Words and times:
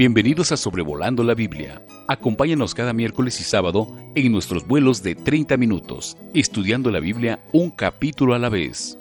Bienvenidos 0.00 0.50
a 0.50 0.56
Sobrevolando 0.56 1.22
la 1.22 1.34
Biblia. 1.34 1.82
Acompáñanos 2.08 2.74
cada 2.74 2.94
miércoles 2.94 3.38
y 3.38 3.44
sábado 3.44 3.86
en 4.14 4.32
nuestros 4.32 4.66
vuelos 4.66 5.02
de 5.02 5.14
30 5.14 5.58
minutos, 5.58 6.16
estudiando 6.32 6.90
la 6.90 7.00
Biblia 7.00 7.40
un 7.52 7.70
capítulo 7.70 8.32
a 8.32 8.38
la 8.38 8.48
vez. 8.48 8.96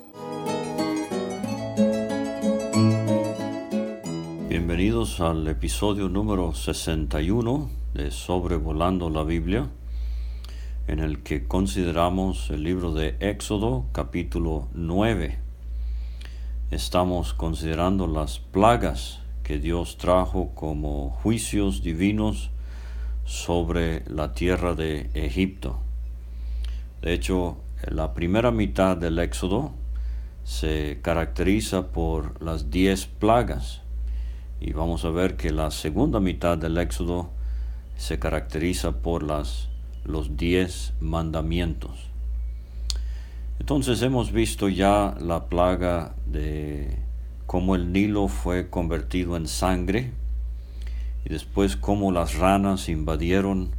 Bienvenidos 4.50 5.22
al 5.22 5.48
episodio 5.48 6.10
número 6.10 6.54
61 6.54 7.70
de 7.94 8.12
Sobrevolando 8.12 9.10
la 9.10 9.24
Biblia, 9.24 9.70
en 10.88 11.00
el 11.00 11.24
que 11.24 11.48
consideramos 11.48 12.50
el 12.50 12.64
libro 12.64 12.94
de 12.94 13.16
Éxodo 13.22 13.86
capítulo 13.94 14.68
9. 14.74 15.40
Estamos 16.72 17.34
considerando 17.34 18.06
las 18.06 18.40
plagas 18.40 19.22
que 19.50 19.58
Dios 19.58 19.98
trajo 19.98 20.52
como 20.54 21.10
juicios 21.10 21.82
divinos 21.82 22.52
sobre 23.26 24.04
la 24.08 24.32
tierra 24.36 24.76
de 24.76 25.10
Egipto. 25.16 25.80
De 27.02 27.14
hecho, 27.14 27.58
la 27.88 28.14
primera 28.14 28.52
mitad 28.52 28.96
del 28.96 29.18
Éxodo 29.18 29.72
se 30.44 31.00
caracteriza 31.02 31.88
por 31.88 32.40
las 32.44 32.70
diez 32.70 33.08
plagas 33.08 33.82
y 34.62 34.74
vamos 34.74 35.04
a 35.04 35.10
ver 35.10 35.36
que 35.36 35.52
la 35.52 35.72
segunda 35.72 36.20
mitad 36.20 36.56
del 36.56 36.78
Éxodo 36.78 37.32
se 37.98 38.20
caracteriza 38.20 39.02
por 39.02 39.24
las, 39.24 39.70
los 40.06 40.38
diez 40.38 40.94
mandamientos. 41.00 42.06
Entonces 43.60 44.00
hemos 44.04 44.32
visto 44.32 44.70
ya 44.70 45.16
la 45.20 45.50
plaga 45.50 46.14
de 46.28 47.09
cómo 47.50 47.74
el 47.74 47.92
Nilo 47.92 48.28
fue 48.28 48.70
convertido 48.70 49.36
en 49.36 49.48
sangre 49.48 50.12
y 51.26 51.30
después 51.30 51.78
cómo 51.78 52.12
las 52.12 52.36
ranas 52.36 52.90
invadieron 52.90 53.72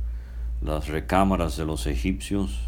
las 0.61 0.89
recámaras 0.89 1.57
de 1.57 1.67
los 1.67 1.87
egipcios 1.87 2.59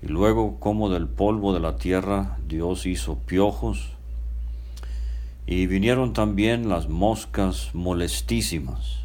y 0.00 0.06
luego 0.06 0.60
cómo 0.60 0.90
del 0.90 1.08
polvo 1.08 1.52
de 1.52 1.58
la 1.58 1.74
tierra 1.74 2.38
Dios 2.46 2.86
hizo 2.86 3.18
piojos 3.18 3.94
y 5.44 5.66
vinieron 5.66 6.12
también 6.12 6.68
las 6.68 6.88
moscas 6.88 7.70
molestísimas. 7.74 9.00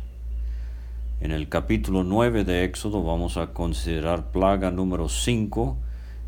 En 1.20 1.32
el 1.32 1.50
capítulo 1.50 2.04
9 2.04 2.44
de 2.44 2.64
Éxodo 2.64 3.02
vamos 3.02 3.38
a 3.38 3.54
considerar 3.54 4.30
plaga 4.30 4.70
número 4.70 5.10
5 5.10 5.78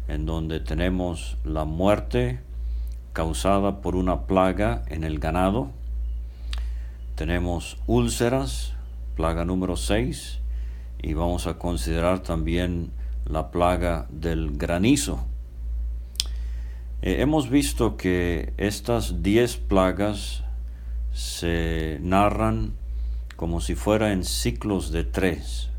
en 0.07 0.25
donde 0.25 0.59
tenemos 0.59 1.37
la 1.43 1.63
muerte 1.63 2.39
causada 3.13 3.81
por 3.81 3.95
una 3.95 4.23
plaga 4.23 4.83
en 4.89 5.03
el 5.03 5.19
ganado. 5.19 5.71
Tenemos 7.15 7.77
úlceras, 7.85 8.73
plaga 9.15 9.45
número 9.45 9.77
6, 9.77 10.39
y 11.01 11.13
vamos 11.13 11.47
a 11.47 11.59
considerar 11.59 12.19
también 12.19 12.91
la 13.25 13.51
plaga 13.51 14.07
del 14.09 14.57
granizo. 14.57 15.25
Eh, 17.01 17.17
hemos 17.21 17.49
visto 17.49 17.97
que 17.97 18.53
estas 18.57 19.21
10 19.21 19.57
plagas 19.57 20.43
se 21.11 21.99
narran 22.01 22.73
como 23.35 23.61
si 23.61 23.75
fuera 23.75 24.13
en 24.13 24.23
ciclos 24.23 24.91
de 24.91 25.03
tres. 25.03 25.69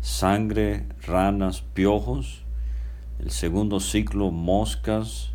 Sangre, 0.00 0.86
ranas, 1.06 1.62
piojos. 1.62 2.42
El 3.18 3.30
segundo 3.30 3.80
ciclo, 3.80 4.30
moscas, 4.30 5.32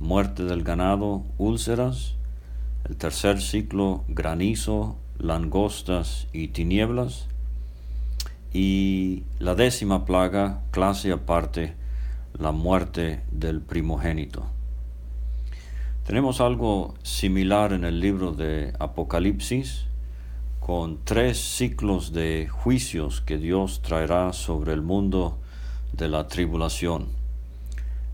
muerte 0.00 0.44
del 0.44 0.62
ganado, 0.62 1.24
úlceras, 1.38 2.14
el 2.88 2.96
tercer 2.96 3.40
ciclo, 3.40 4.04
granizo, 4.08 4.96
langostas 5.18 6.28
y 6.32 6.48
tinieblas, 6.48 7.28
y 8.52 9.24
la 9.38 9.54
décima 9.54 10.04
plaga, 10.04 10.62
clase 10.70 11.12
aparte, 11.12 11.74
la 12.38 12.52
muerte 12.52 13.22
del 13.30 13.60
primogénito. 13.60 14.46
Tenemos 16.06 16.40
algo 16.40 16.94
similar 17.02 17.72
en 17.72 17.84
el 17.84 17.98
libro 18.00 18.32
de 18.32 18.72
Apocalipsis, 18.78 19.86
con 20.60 20.98
tres 21.04 21.38
ciclos 21.38 22.12
de 22.12 22.48
juicios 22.48 23.20
que 23.20 23.38
Dios 23.38 23.82
traerá 23.82 24.32
sobre 24.32 24.72
el 24.72 24.82
mundo 24.82 25.38
de 25.92 26.08
la 26.08 26.26
tribulación. 26.28 27.15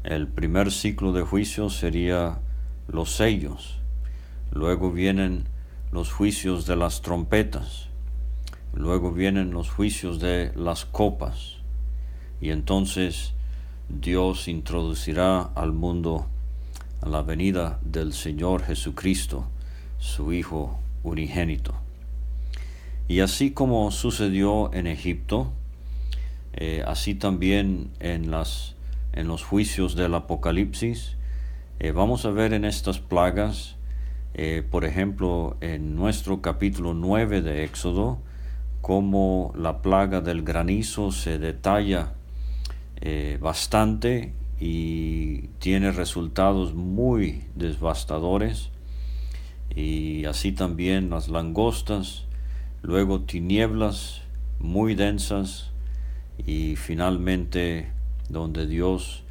El 0.04 0.26
primer 0.26 0.72
ciclo 0.72 1.12
de 1.12 1.22
juicios 1.22 1.76
sería 1.76 2.40
los 2.88 3.14
sellos. 3.14 3.78
Luego 4.50 4.90
vienen 4.90 5.44
los 5.92 6.10
juicios 6.10 6.66
de 6.66 6.74
las 6.74 7.02
trompetas. 7.02 7.88
Luego 8.74 9.12
vienen 9.12 9.52
los 9.52 9.70
juicios 9.70 10.18
de 10.18 10.52
las 10.56 10.84
copas. 10.86 11.58
Y 12.40 12.50
entonces 12.50 13.34
Dios 13.88 14.48
introducirá 14.48 15.42
al 15.42 15.70
mundo 15.70 16.26
a 17.00 17.08
la 17.08 17.22
venida 17.22 17.78
del 17.82 18.12
Señor 18.12 18.64
Jesucristo, 18.64 19.46
su 19.98 20.32
Hijo 20.32 20.80
unigénito. 21.04 21.74
Y 23.06 23.20
así 23.20 23.52
como 23.52 23.90
sucedió 23.92 24.72
en 24.74 24.88
Egipto, 24.88 25.52
eh, 26.54 26.82
así 26.86 27.14
también 27.14 27.90
en 28.00 28.30
las 28.30 28.74
en 29.12 29.28
los 29.28 29.44
juicios 29.44 29.94
del 29.94 30.14
Apocalipsis. 30.14 31.16
Eh, 31.78 31.92
vamos 31.92 32.24
a 32.24 32.30
ver 32.30 32.52
en 32.52 32.64
estas 32.64 32.98
plagas, 32.98 33.76
eh, 34.34 34.62
por 34.68 34.84
ejemplo, 34.84 35.56
en 35.60 35.94
nuestro 35.94 36.40
capítulo 36.40 36.94
9 36.94 37.42
de 37.42 37.64
Éxodo, 37.64 38.18
cómo 38.80 39.52
la 39.56 39.82
plaga 39.82 40.20
del 40.20 40.42
granizo 40.42 41.12
se 41.12 41.38
detalla 41.38 42.14
eh, 43.00 43.38
bastante 43.40 44.32
y 44.60 45.48
tiene 45.58 45.92
resultados 45.92 46.74
muy 46.74 47.44
devastadores. 47.54 48.70
Y 49.74 50.24
así 50.26 50.52
también 50.52 51.10
las 51.10 51.28
langostas, 51.28 52.26
luego 52.82 53.22
tinieblas 53.22 54.22
muy 54.58 54.94
densas 54.94 55.70
y 56.46 56.76
finalmente 56.76 57.90
donde 58.32 58.66
Dios 58.66 59.22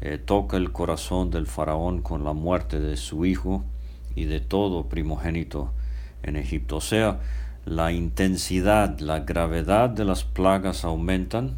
eh, 0.00 0.18
toca 0.18 0.56
el 0.56 0.72
corazón 0.72 1.30
del 1.30 1.46
faraón 1.46 2.02
con 2.02 2.24
la 2.24 2.32
muerte 2.32 2.80
de 2.80 2.96
su 2.96 3.24
hijo 3.24 3.64
y 4.14 4.24
de 4.24 4.40
todo 4.40 4.88
primogénito 4.88 5.72
en 6.22 6.36
Egipto. 6.36 6.76
O 6.76 6.80
sea, 6.80 7.20
la 7.64 7.92
intensidad, 7.92 8.98
la 9.00 9.20
gravedad 9.20 9.90
de 9.90 10.04
las 10.04 10.24
plagas 10.24 10.84
aumentan 10.84 11.56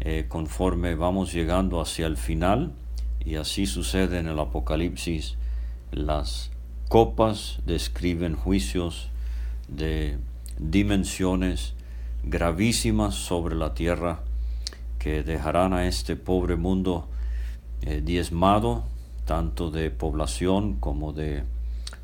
eh, 0.00 0.26
conforme 0.28 0.94
vamos 0.94 1.32
llegando 1.32 1.80
hacia 1.80 2.06
el 2.06 2.16
final 2.16 2.72
y 3.24 3.36
así 3.36 3.66
sucede 3.66 4.18
en 4.18 4.26
el 4.26 4.38
Apocalipsis. 4.38 5.36
Las 5.92 6.50
copas 6.88 7.60
describen 7.66 8.34
juicios 8.34 9.10
de 9.68 10.18
dimensiones 10.58 11.74
gravísimas 12.24 13.14
sobre 13.14 13.54
la 13.54 13.74
tierra 13.74 14.20
que 15.00 15.24
dejarán 15.24 15.72
a 15.72 15.88
este 15.88 16.14
pobre 16.14 16.54
mundo 16.54 17.08
eh, 17.82 18.02
diezmado, 18.04 18.84
tanto 19.24 19.70
de 19.70 19.90
población 19.90 20.74
como 20.74 21.12
de 21.12 21.42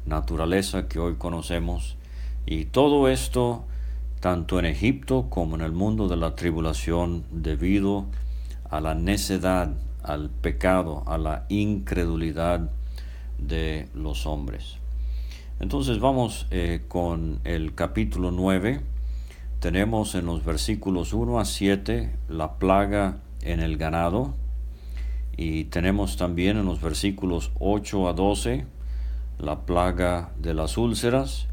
naturaleza 0.06 0.88
que 0.88 0.98
hoy 0.98 1.16
conocemos. 1.16 1.96
Y 2.46 2.64
todo 2.64 3.08
esto, 3.08 3.64
tanto 4.20 4.58
en 4.58 4.64
Egipto 4.64 5.26
como 5.28 5.56
en 5.56 5.60
el 5.60 5.72
mundo 5.72 6.08
de 6.08 6.16
la 6.16 6.34
tribulación, 6.34 7.24
debido 7.30 8.06
a 8.70 8.80
la 8.80 8.94
necedad, 8.94 9.74
al 10.02 10.30
pecado, 10.30 11.04
a 11.06 11.18
la 11.18 11.44
incredulidad 11.50 12.70
de 13.38 13.90
los 13.94 14.24
hombres. 14.24 14.78
Entonces 15.60 16.00
vamos 16.00 16.46
eh, 16.50 16.84
con 16.88 17.40
el 17.44 17.74
capítulo 17.74 18.30
9 18.30 18.95
tenemos 19.60 20.14
en 20.14 20.26
los 20.26 20.44
versículos 20.44 21.12
1 21.12 21.40
a 21.40 21.44
7 21.44 22.14
la 22.28 22.58
plaga 22.58 23.18
en 23.42 23.60
el 23.60 23.78
ganado 23.78 24.34
y 25.36 25.64
tenemos 25.64 26.16
también 26.16 26.58
en 26.58 26.66
los 26.66 26.80
versículos 26.80 27.52
8 27.58 28.08
a 28.08 28.12
12 28.12 28.66
la 29.38 29.66
plaga 29.66 30.32
de 30.38 30.54
las 30.54 30.76
úlceras 30.76 31.48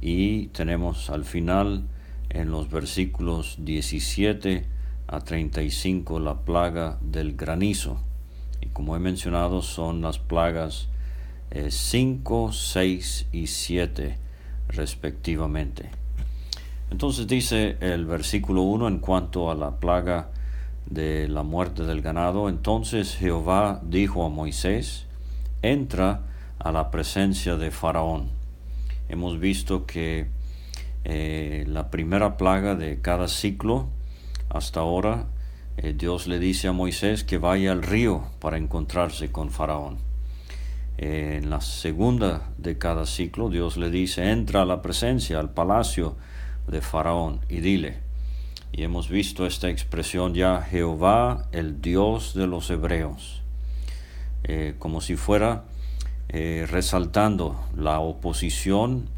y 0.00 0.48
tenemos 0.48 1.08
al 1.10 1.24
final 1.24 1.84
en 2.30 2.50
los 2.50 2.70
versículos 2.70 3.56
17 3.60 4.66
a 5.06 5.20
35 5.20 6.18
la 6.18 6.40
plaga 6.40 6.98
del 7.00 7.36
granizo. 7.36 8.00
Y 8.60 8.66
como 8.68 8.96
he 8.96 8.98
mencionado 8.98 9.62
son 9.62 10.02
las 10.02 10.18
plagas 10.18 10.88
5, 11.68 12.48
eh, 12.50 12.52
6 12.52 13.26
y 13.32 13.46
7 13.46 14.18
respectivamente. 14.68 16.05
Entonces 16.90 17.26
dice 17.26 17.76
el 17.80 18.06
versículo 18.06 18.62
1 18.62 18.88
en 18.88 18.98
cuanto 18.98 19.50
a 19.50 19.54
la 19.54 19.76
plaga 19.76 20.30
de 20.86 21.28
la 21.28 21.42
muerte 21.42 21.82
del 21.82 22.00
ganado, 22.00 22.48
entonces 22.48 23.16
Jehová 23.16 23.80
dijo 23.84 24.24
a 24.24 24.28
Moisés, 24.28 25.06
entra 25.62 26.22
a 26.58 26.72
la 26.72 26.90
presencia 26.90 27.56
de 27.56 27.70
Faraón. 27.70 28.28
Hemos 29.08 29.38
visto 29.40 29.84
que 29.84 30.28
eh, 31.04 31.64
la 31.68 31.90
primera 31.90 32.36
plaga 32.36 32.74
de 32.74 33.00
cada 33.00 33.28
ciclo 33.28 33.88
hasta 34.48 34.80
ahora, 34.80 35.26
eh, 35.76 35.94
Dios 35.96 36.26
le 36.26 36.38
dice 36.38 36.68
a 36.68 36.72
Moisés 36.72 37.24
que 37.24 37.38
vaya 37.38 37.72
al 37.72 37.82
río 37.82 38.24
para 38.40 38.56
encontrarse 38.56 39.30
con 39.30 39.50
Faraón. 39.50 39.98
Eh, 40.98 41.40
en 41.42 41.50
la 41.50 41.60
segunda 41.60 42.48
de 42.58 42.78
cada 42.78 43.06
ciclo, 43.06 43.50
Dios 43.50 43.76
le 43.76 43.90
dice, 43.90 44.30
entra 44.30 44.62
a 44.62 44.64
la 44.64 44.82
presencia, 44.82 45.38
al 45.38 45.50
palacio 45.50 46.16
de 46.68 46.80
Faraón 46.80 47.40
y 47.48 47.60
dile. 47.60 47.98
Y 48.72 48.82
hemos 48.82 49.08
visto 49.08 49.46
esta 49.46 49.70
expresión 49.70 50.34
ya, 50.34 50.60
Jehová, 50.62 51.48
el 51.52 51.80
Dios 51.80 52.34
de 52.34 52.46
los 52.46 52.68
hebreos, 52.70 53.42
como 54.78 55.00
si 55.00 55.16
fuera 55.16 55.64
resaltando 56.28 57.64
la 57.76 58.00
oposición 58.00 59.08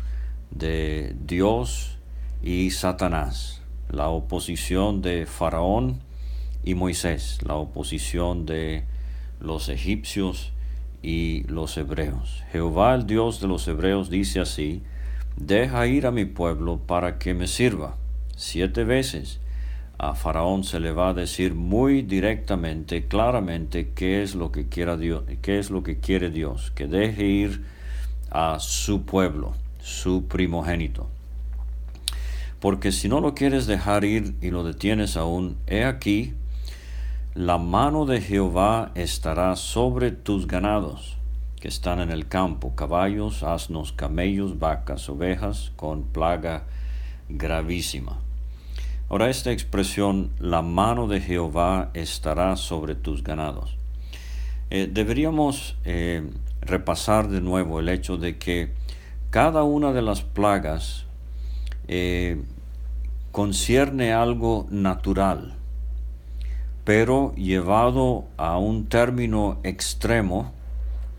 de 0.50 1.16
Dios 1.24 1.98
y 2.42 2.70
Satanás, 2.70 3.62
la 3.90 4.08
oposición 4.08 5.02
de 5.02 5.26
Faraón 5.26 6.00
y 6.62 6.74
Moisés, 6.74 7.38
la 7.44 7.54
oposición 7.54 8.46
de 8.46 8.84
los 9.40 9.68
egipcios 9.68 10.52
y 11.02 11.42
los 11.44 11.76
hebreos. 11.76 12.44
Jehová 12.52 12.94
el 12.94 13.06
Dios 13.06 13.40
de 13.40 13.48
los 13.48 13.66
hebreos 13.66 14.10
dice 14.10 14.40
así, 14.40 14.82
deja 15.38 15.86
ir 15.86 16.06
a 16.06 16.10
mi 16.10 16.24
pueblo 16.24 16.78
para 16.78 17.18
que 17.18 17.34
me 17.34 17.46
sirva. 17.46 17.96
Siete 18.36 18.84
veces 18.84 19.40
a 19.98 20.14
Faraón 20.14 20.64
se 20.64 20.80
le 20.80 20.92
va 20.92 21.10
a 21.10 21.14
decir 21.14 21.54
muy 21.54 22.02
directamente, 22.02 23.06
claramente, 23.06 23.90
qué 23.94 24.22
es 24.22 24.34
lo 24.34 24.52
que 24.52 24.68
quiera 24.68 24.96
Dios, 24.96 25.24
qué 25.42 25.58
es 25.58 25.70
lo 25.70 25.82
que 25.82 25.98
quiere 25.98 26.30
Dios, 26.30 26.70
que 26.72 26.86
deje 26.86 27.24
ir 27.24 27.64
a 28.30 28.58
su 28.60 29.04
pueblo 29.04 29.54
su 29.80 30.26
primogénito. 30.26 31.08
Porque 32.60 32.92
si 32.92 33.08
no 33.08 33.20
lo 33.20 33.34
quieres 33.34 33.66
dejar 33.66 34.04
ir 34.04 34.34
y 34.42 34.50
lo 34.50 34.64
detienes 34.64 35.16
aún, 35.16 35.56
he 35.66 35.84
aquí, 35.84 36.34
la 37.34 37.58
mano 37.58 38.04
de 38.04 38.20
Jehová 38.20 38.90
estará 38.94 39.56
sobre 39.56 40.10
tus 40.10 40.46
ganados 40.46 41.17
que 41.60 41.68
están 41.68 42.00
en 42.00 42.10
el 42.10 42.28
campo, 42.28 42.74
caballos, 42.74 43.42
asnos, 43.42 43.92
camellos, 43.92 44.58
vacas, 44.58 45.08
ovejas, 45.08 45.72
con 45.76 46.04
plaga 46.04 46.64
gravísima. 47.28 48.18
Ahora 49.08 49.30
esta 49.30 49.52
expresión, 49.52 50.30
la 50.38 50.62
mano 50.62 51.08
de 51.08 51.20
Jehová 51.20 51.90
estará 51.94 52.56
sobre 52.56 52.94
tus 52.94 53.24
ganados. 53.24 53.76
Eh, 54.70 54.88
deberíamos 54.90 55.76
eh, 55.84 56.30
repasar 56.60 57.28
de 57.28 57.40
nuevo 57.40 57.80
el 57.80 57.88
hecho 57.88 58.18
de 58.18 58.36
que 58.36 58.70
cada 59.30 59.62
una 59.64 59.92
de 59.92 60.02
las 60.02 60.22
plagas 60.22 61.06
eh, 61.88 62.42
concierne 63.32 64.12
algo 64.12 64.66
natural, 64.70 65.54
pero 66.84 67.34
llevado 67.34 68.26
a 68.36 68.58
un 68.58 68.86
término 68.86 69.58
extremo 69.62 70.52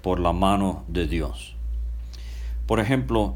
por 0.02 0.20
la 0.20 0.34
mano 0.34 0.84
de 0.88 1.08
Dios. 1.08 1.56
Por 2.66 2.80
ejemplo, 2.80 3.36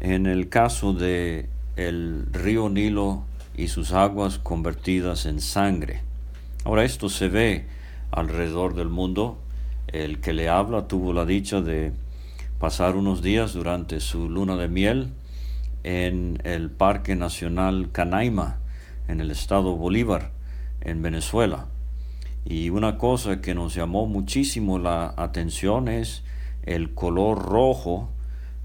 en 0.00 0.26
el 0.26 0.48
caso 0.48 0.92
de 0.92 1.48
el 1.76 2.26
río 2.32 2.68
Nilo 2.68 3.22
y 3.56 3.68
sus 3.68 3.92
aguas 3.92 4.38
convertidas 4.38 5.26
en 5.26 5.40
sangre. 5.40 6.02
Ahora 6.64 6.84
esto 6.84 7.08
se 7.08 7.28
ve 7.28 7.66
alrededor 8.10 8.74
del 8.74 8.88
mundo. 8.88 9.38
El 9.86 10.20
que 10.20 10.32
le 10.32 10.48
habla 10.48 10.88
tuvo 10.88 11.12
la 11.12 11.24
dicha 11.24 11.60
de 11.60 11.92
pasar 12.58 12.96
unos 12.96 13.22
días 13.22 13.54
durante 13.54 14.00
su 14.00 14.28
luna 14.28 14.56
de 14.56 14.68
miel 14.68 15.10
en 15.82 16.40
el 16.44 16.70
Parque 16.70 17.16
Nacional 17.16 17.88
Canaima, 17.90 18.58
en 19.08 19.20
el 19.20 19.30
estado 19.30 19.76
Bolívar, 19.76 20.30
en 20.82 21.02
Venezuela. 21.02 21.66
Y 22.50 22.70
una 22.70 22.98
cosa 22.98 23.40
que 23.40 23.54
nos 23.54 23.76
llamó 23.76 24.06
muchísimo 24.06 24.80
la 24.80 25.14
atención 25.16 25.86
es 25.86 26.24
el 26.64 26.94
color 26.94 27.38
rojo 27.44 28.10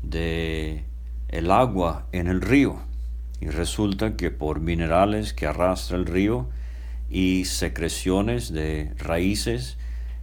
de 0.01 0.85
el 1.29 1.51
agua 1.51 2.07
en 2.11 2.25
el 2.25 2.41
río. 2.41 2.79
Y 3.39 3.49
resulta 3.49 4.15
que 4.15 4.31
por 4.31 4.59
minerales 4.59 5.33
que 5.33 5.45
arrastra 5.45 5.97
el 5.97 6.07
río 6.07 6.49
y 7.11 7.45
secreciones 7.45 8.51
de 8.51 8.91
raíces 8.97 9.77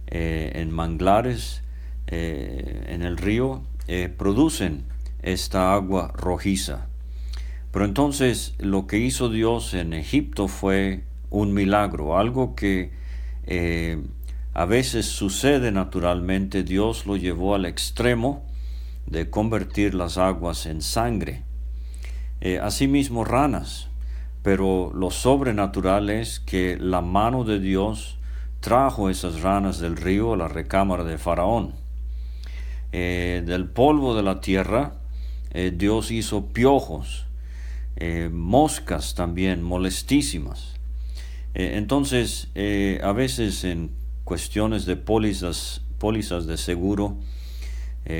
eh, 0.07 0.51
en 0.55 0.69
manglares 0.69 1.63
eh, 2.07 2.83
en 2.89 3.01
el 3.01 3.15
río 3.15 3.61
eh, 3.87 4.09
producen 4.09 4.83
esta 5.21 5.73
agua 5.73 6.11
rojiza. 6.13 6.87
Pero 7.71 7.85
entonces 7.85 8.55
lo 8.59 8.87
que 8.87 8.97
hizo 8.97 9.29
Dios 9.29 9.73
en 9.73 9.93
Egipto 9.93 10.49
fue 10.49 11.05
un 11.29 11.53
milagro, 11.53 12.17
algo 12.17 12.55
que 12.55 13.01
eh, 13.45 14.01
a 14.53 14.65
veces 14.65 15.05
sucede 15.05 15.71
naturalmente, 15.71 16.63
Dios 16.63 17.05
lo 17.05 17.17
llevó 17.17 17.55
al 17.55 17.65
extremo 17.65 18.45
de 19.07 19.29
convertir 19.29 19.93
las 19.93 20.17
aguas 20.17 20.65
en 20.65 20.81
sangre. 20.81 21.43
asimismo 22.61 23.23
ranas, 23.23 23.87
pero 24.43 24.91
lo 24.93 25.09
sobrenatural 25.09 26.09
es 26.09 26.39
que 26.39 26.77
la 26.77 27.01
mano 27.01 27.45
de 27.45 27.59
Dios 27.59 28.17
trajo 28.63 29.09
esas 29.09 29.41
ranas 29.41 29.79
del 29.79 29.97
río 29.97 30.33
a 30.33 30.37
la 30.37 30.47
recámara 30.47 31.03
de 31.03 31.17
Faraón. 31.17 31.73
Eh, 32.93 33.43
del 33.45 33.67
polvo 33.67 34.15
de 34.15 34.23
la 34.23 34.39
tierra, 34.39 34.93
eh, 35.51 35.73
Dios 35.75 36.11
hizo 36.11 36.53
piojos, 36.53 37.25
eh, 37.97 38.29
moscas 38.31 39.15
también 39.15 39.63
molestísimas. 39.63 40.75
Entonces, 41.53 42.49
a 43.03 43.11
veces 43.11 43.63
en 43.63 43.91
cuestiones 44.23 44.85
de 44.85 44.95
pólizas, 44.95 45.81
pólizas 45.99 46.47
de 46.47 46.57
seguro, 46.57 47.17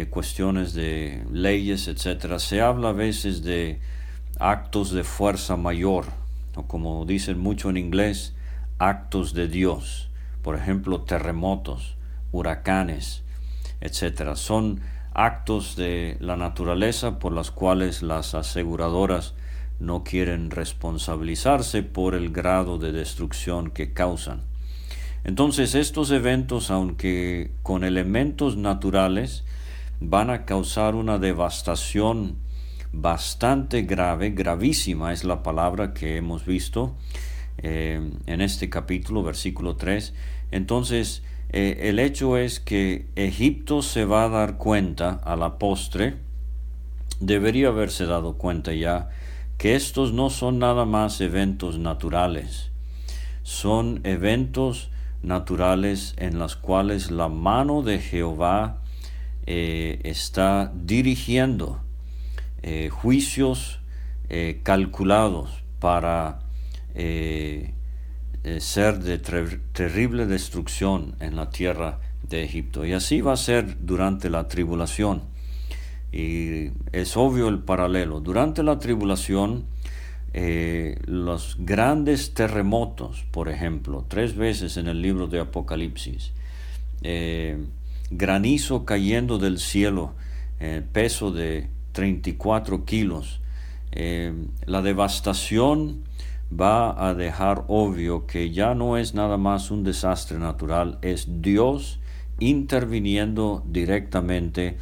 cuestiones 0.10 0.74
de 0.74 1.24
leyes, 1.32 1.88
etc., 1.88 2.38
se 2.38 2.62
habla 2.62 2.90
a 2.90 2.94
veces 2.94 3.44
de 3.44 3.80
actos 4.40 4.92
de 4.92 5.04
fuerza 5.04 5.58
mayor, 5.58 6.06
o 6.56 6.64
como 6.68 7.06
dicen 7.06 7.40
mucho 7.40 7.70
en 7.70 7.78
inglés, 7.78 8.36
actos 8.78 9.34
de 9.34 9.48
Dios, 9.48 10.10
por 10.42 10.56
ejemplo, 10.56 11.02
terremotos, 11.02 11.96
huracanes, 12.32 13.24
etcétera. 13.82 14.36
Son 14.36 14.82
actos 15.14 15.76
de 15.76 16.18
la 16.20 16.38
naturaleza 16.38 17.20
por 17.20 17.32
los 17.32 17.52
cuales 17.52 18.02
las 18.02 18.36
aseguradoras 18.36 19.36
no 19.84 20.04
quieren 20.04 20.50
responsabilizarse 20.50 21.84
por 21.84 22.16
el 22.16 22.32
grado 22.32 22.78
de 22.78 22.92
destrucción 22.92 23.72
que 23.72 23.94
causan. 23.94 24.42
Entonces 25.24 25.76
estos 25.76 26.12
eventos, 26.12 26.72
aunque 26.72 27.52
con 27.62 27.84
elementos 27.84 28.58
naturales, 28.58 29.44
van 30.00 30.30
a 30.30 30.46
causar 30.46 30.96
una 30.96 31.18
devastación 31.18 32.38
bastante 32.92 33.82
grave, 33.84 34.32
gravísima 34.32 35.14
es 35.14 35.24
la 35.24 35.42
palabra 35.44 35.94
que 35.94 36.18
hemos 36.18 36.46
visto 36.46 36.96
eh, 37.58 38.12
en 38.26 38.42
este 38.42 38.70
capítulo, 38.70 39.24
versículo 39.24 39.76
3. 39.76 40.14
Entonces, 40.52 41.24
eh, 41.50 41.90
el 41.90 42.00
hecho 42.00 42.38
es 42.38 42.60
que 42.60 43.08
Egipto 43.16 43.82
se 43.82 44.06
va 44.06 44.26
a 44.26 44.30
dar 44.30 44.58
cuenta 44.58 45.22
a 45.24 45.36
la 45.36 45.58
postre, 45.58 46.16
debería 47.20 47.70
haberse 47.70 48.06
dado 48.06 48.38
cuenta 48.38 48.74
ya, 48.74 49.10
que 49.64 49.76
estos 49.76 50.12
no 50.12 50.30
son 50.30 50.60
nada 50.60 50.84
más 50.84 51.22
eventos 51.22 51.80
naturales, 51.80 52.70
son 53.44 54.02
eventos 54.04 54.90
naturales 55.22 56.16
en 56.18 56.38
los 56.38 56.58
cuales 56.58 57.12
la 57.12 57.30
mano 57.30 57.82
de 57.82 58.00
Jehová 58.00 58.82
eh, 59.46 60.02
está 60.04 60.70
dirigiendo 60.76 61.82
eh, 62.62 62.90
juicios 62.90 63.80
calculados 64.64 65.64
para 65.80 66.40
eh, 66.94 67.74
ser 68.60 69.00
de 69.00 69.18
terrible 69.18 70.26
destrucción 70.26 71.16
en 71.22 71.38
la 71.38 71.52
tierra 71.52 72.02
de 72.22 72.44
Egipto. 72.44 72.86
Y 72.86 72.92
así 72.92 73.22
va 73.22 73.32
a 73.32 73.38
ser 73.38 73.78
durante 73.86 74.30
la 74.30 74.50
tribulación. 74.50 75.33
Y 76.14 76.72
es 76.92 77.18
obvio 77.18 77.50
el 77.50 77.60
paralelo. 77.60 78.20
Durante 78.20 78.62
la 78.62 78.78
tribulación, 78.78 79.66
eh, 80.34 81.00
los 81.06 81.58
grandes 81.60 82.34
terremotos, 82.34 83.26
por 83.32 83.50
ejemplo, 83.50 84.06
tres 84.08 84.36
veces 84.36 84.78
en 84.78 84.88
el 84.88 85.02
libro 85.02 85.28
de 85.28 85.40
Apocalipsis, 85.40 86.32
eh, 87.02 87.58
granizo 88.12 88.86
cayendo 88.86 89.40
del 89.40 89.60
cielo, 89.60 90.14
peso 90.94 91.32
de 91.32 91.68
34 91.92 92.86
kilos, 92.86 93.42
la 93.92 94.82
devastación 94.82 96.04
va 96.60 97.08
a 97.08 97.14
dejar 97.14 97.66
obvio 97.68 98.26
que 98.26 98.52
ya 98.52 98.76
no 98.76 98.98
es 98.98 99.14
nada 99.14 99.38
más 99.38 99.72
un 99.72 99.84
desastre 99.84 100.38
natural, 100.38 101.00
es 101.02 101.42
Dios 101.42 102.00
interviniendo 102.40 103.64
directamente 103.68 104.78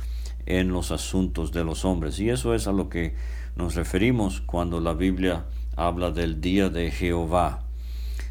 en 0.45 0.69
los 0.69 0.91
asuntos 0.91 1.51
de 1.51 1.63
los 1.63 1.85
hombres. 1.85 2.19
Y 2.19 2.29
eso 2.29 2.53
es 2.53 2.67
a 2.67 2.71
lo 2.71 2.89
que 2.89 3.15
nos 3.55 3.75
referimos 3.75 4.41
cuando 4.41 4.79
la 4.79 4.93
Biblia 4.93 5.45
habla 5.75 6.11
del 6.11 6.41
día 6.41 6.69
de 6.69 6.91
Jehová. 6.91 7.63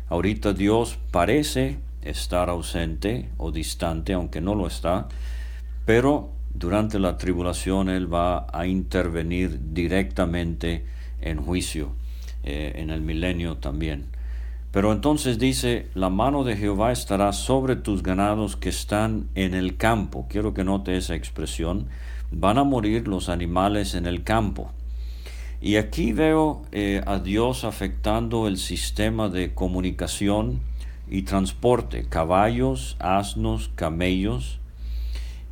Ahorita 0.08 0.52
Dios 0.52 0.98
parece 1.10 1.78
estar 2.02 2.48
ausente 2.48 3.30
o 3.36 3.50
distante, 3.50 4.12
aunque 4.12 4.40
no 4.40 4.54
lo 4.54 4.66
está, 4.66 5.08
pero 5.84 6.32
durante 6.52 6.98
la 6.98 7.16
tribulación 7.16 7.88
Él 7.88 8.12
va 8.12 8.46
a 8.52 8.66
intervenir 8.66 9.72
directamente 9.72 10.84
en 11.20 11.40
juicio, 11.42 11.92
eh, 12.42 12.72
en 12.76 12.90
el 12.90 13.02
milenio 13.02 13.58
también. 13.58 14.06
Pero 14.72 14.92
entonces 14.92 15.38
dice, 15.38 15.88
la 15.94 16.10
mano 16.10 16.44
de 16.44 16.56
Jehová 16.56 16.92
estará 16.92 17.32
sobre 17.32 17.74
tus 17.74 18.02
ganados 18.02 18.56
que 18.56 18.68
están 18.68 19.28
en 19.34 19.54
el 19.54 19.76
campo. 19.76 20.26
Quiero 20.28 20.54
que 20.54 20.62
note 20.62 20.96
esa 20.96 21.16
expresión. 21.16 21.88
Van 22.30 22.56
a 22.56 22.64
morir 22.64 23.08
los 23.08 23.28
animales 23.28 23.94
en 23.94 24.06
el 24.06 24.22
campo. 24.22 24.70
Y 25.60 25.76
aquí 25.76 26.12
veo 26.12 26.62
eh, 26.70 27.02
a 27.04 27.18
Dios 27.18 27.64
afectando 27.64 28.46
el 28.46 28.56
sistema 28.56 29.28
de 29.28 29.54
comunicación 29.54 30.60
y 31.10 31.22
transporte, 31.22 32.06
caballos, 32.08 32.96
asnos, 33.00 33.70
camellos, 33.74 34.60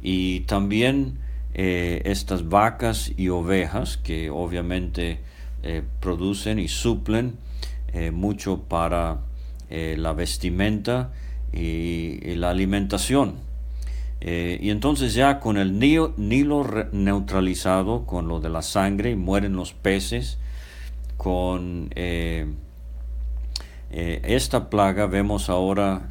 y 0.01 0.41
también 0.41 1.19
eh, 1.55 2.03
estas 2.05 2.49
vacas 2.49 3.13
y 3.17 3.29
ovejas 3.31 3.97
que 3.97 4.31
obviamente 4.31 5.21
eh, 5.65 5.83
producen 6.01 6.61
y 6.61 6.69
suplen 6.69 7.37
eh, 7.93 8.11
mucho 8.11 8.63
para 8.63 9.21
la 9.71 10.15
vestimenta 10.15 11.13
y, 11.53 12.35
la 12.37 12.49
alimentación. 12.49 13.35
y 14.21 14.71
entonces 14.71 15.13
ya 15.13 15.41
con 15.41 15.59
el 15.59 15.79
Nilo, 15.79 16.65
neutralizado, 16.93 18.07
con 18.07 18.29
lo 18.29 18.41
de 18.41 18.49
la 18.49 18.63
sangre, 18.63 19.15
mueren 19.15 19.57
los 19.57 19.75
peces, 19.75 20.39
con 21.19 21.91
esta 23.91 24.71
plaga 24.71 25.07
vemos 25.07 25.51
ahora 25.51 26.09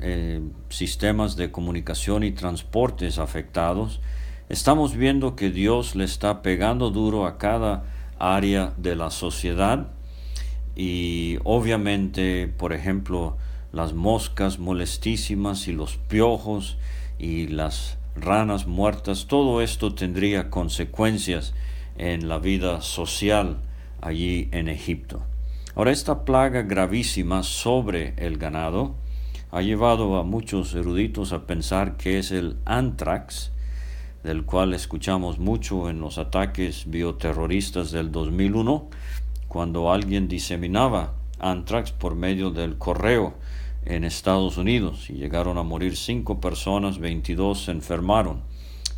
sistemas 0.70 1.36
de 1.36 1.50
comunicación 1.50 2.24
y 2.24 2.32
transportes 2.32 3.18
afectados. 3.18 4.02
Estamos 4.50 4.96
viendo 4.96 5.36
que 5.36 5.50
Dios 5.50 5.96
le 5.96 6.06
está 6.06 6.42
pegando 6.42 6.90
duro 6.90 7.26
a 7.26 7.38
cada 7.38 7.84
área 8.18 8.74
de 8.78 8.96
la 8.96 9.10
sociedad 9.10 9.88
y 10.80 11.40
obviamente, 11.44 12.48
por 12.48 12.72
ejemplo, 12.72 13.36
las 13.74 13.94
moscas 13.94 14.60
molestísimas 14.60 15.68
y 15.68 15.72
los 15.74 15.98
piojos 15.98 16.78
y 17.18 17.48
las 17.48 17.98
ranas 18.16 18.68
muertas, 18.68 19.26
todo 19.26 19.64
esto 19.64 19.96
tendría 19.96 20.52
consecuencias 20.52 21.56
en 21.98 22.30
la 22.30 22.38
vida 22.38 22.82
social 22.82 23.58
allí 24.02 24.50
en 24.52 24.68
Egipto. 24.68 25.24
Ahora, 25.74 25.92
esta 25.92 26.26
plaga 26.26 26.62
gravísima 26.62 27.42
sobre 27.42 28.14
el 28.18 28.38
ganado 28.38 28.94
ha 29.50 29.64
llevado 29.64 30.18
a 30.18 30.24
muchos 30.24 30.76
eruditos 30.76 31.34
a 31.34 31.48
pensar 31.48 31.98
que 31.98 32.20
es 32.20 32.30
el 32.32 32.58
anthrax, 32.66 33.52
del 34.24 34.46
cual 34.46 34.76
escuchamos 34.76 35.40
mucho 35.40 35.90
en 35.90 36.02
los 36.02 36.20
ataques 36.20 36.84
bioterroristas 36.88 37.92
del 37.92 38.12
2001, 38.12 38.90
cuando 39.48 39.92
alguien 39.92 40.28
diseminaba 40.28 41.14
anthrax 41.40 41.92
por 41.92 42.16
medio 42.16 42.52
del 42.52 42.78
correo 42.78 43.36
en 43.86 44.04
Estados 44.04 44.58
Unidos 44.58 45.10
y 45.10 45.14
llegaron 45.14 45.58
a 45.58 45.64
morir 45.64 45.96
cinco 45.96 46.42
personas, 46.42 47.00
22 47.00 47.66
se 47.66 47.72
enfermaron. 47.72 48.42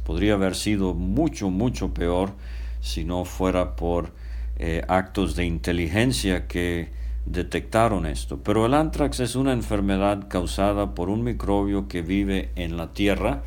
Podría 0.04 0.34
haber 0.34 0.56
sido 0.56 0.94
mucho, 0.94 1.50
mucho 1.50 1.94
peor 1.94 2.34
si 2.82 3.04
no 3.04 3.26
fuera 3.26 3.76
por 3.76 4.14
eh, 4.58 4.82
actos 4.88 5.36
de 5.36 5.46
inteligencia 5.46 6.48
que 6.48 6.92
detectaron 7.26 8.06
esto. 8.06 8.42
Pero 8.44 8.66
el 8.66 8.74
anthrax 8.74 9.20
es 9.20 9.36
una 9.36 9.54
enfermedad 9.54 10.28
causada 10.28 10.96
por 10.96 11.10
un 11.10 11.24
microbio 11.24 11.88
que 11.88 12.02
vive 12.02 12.50
en 12.56 12.76
la 12.76 12.92
tierra 12.92 13.44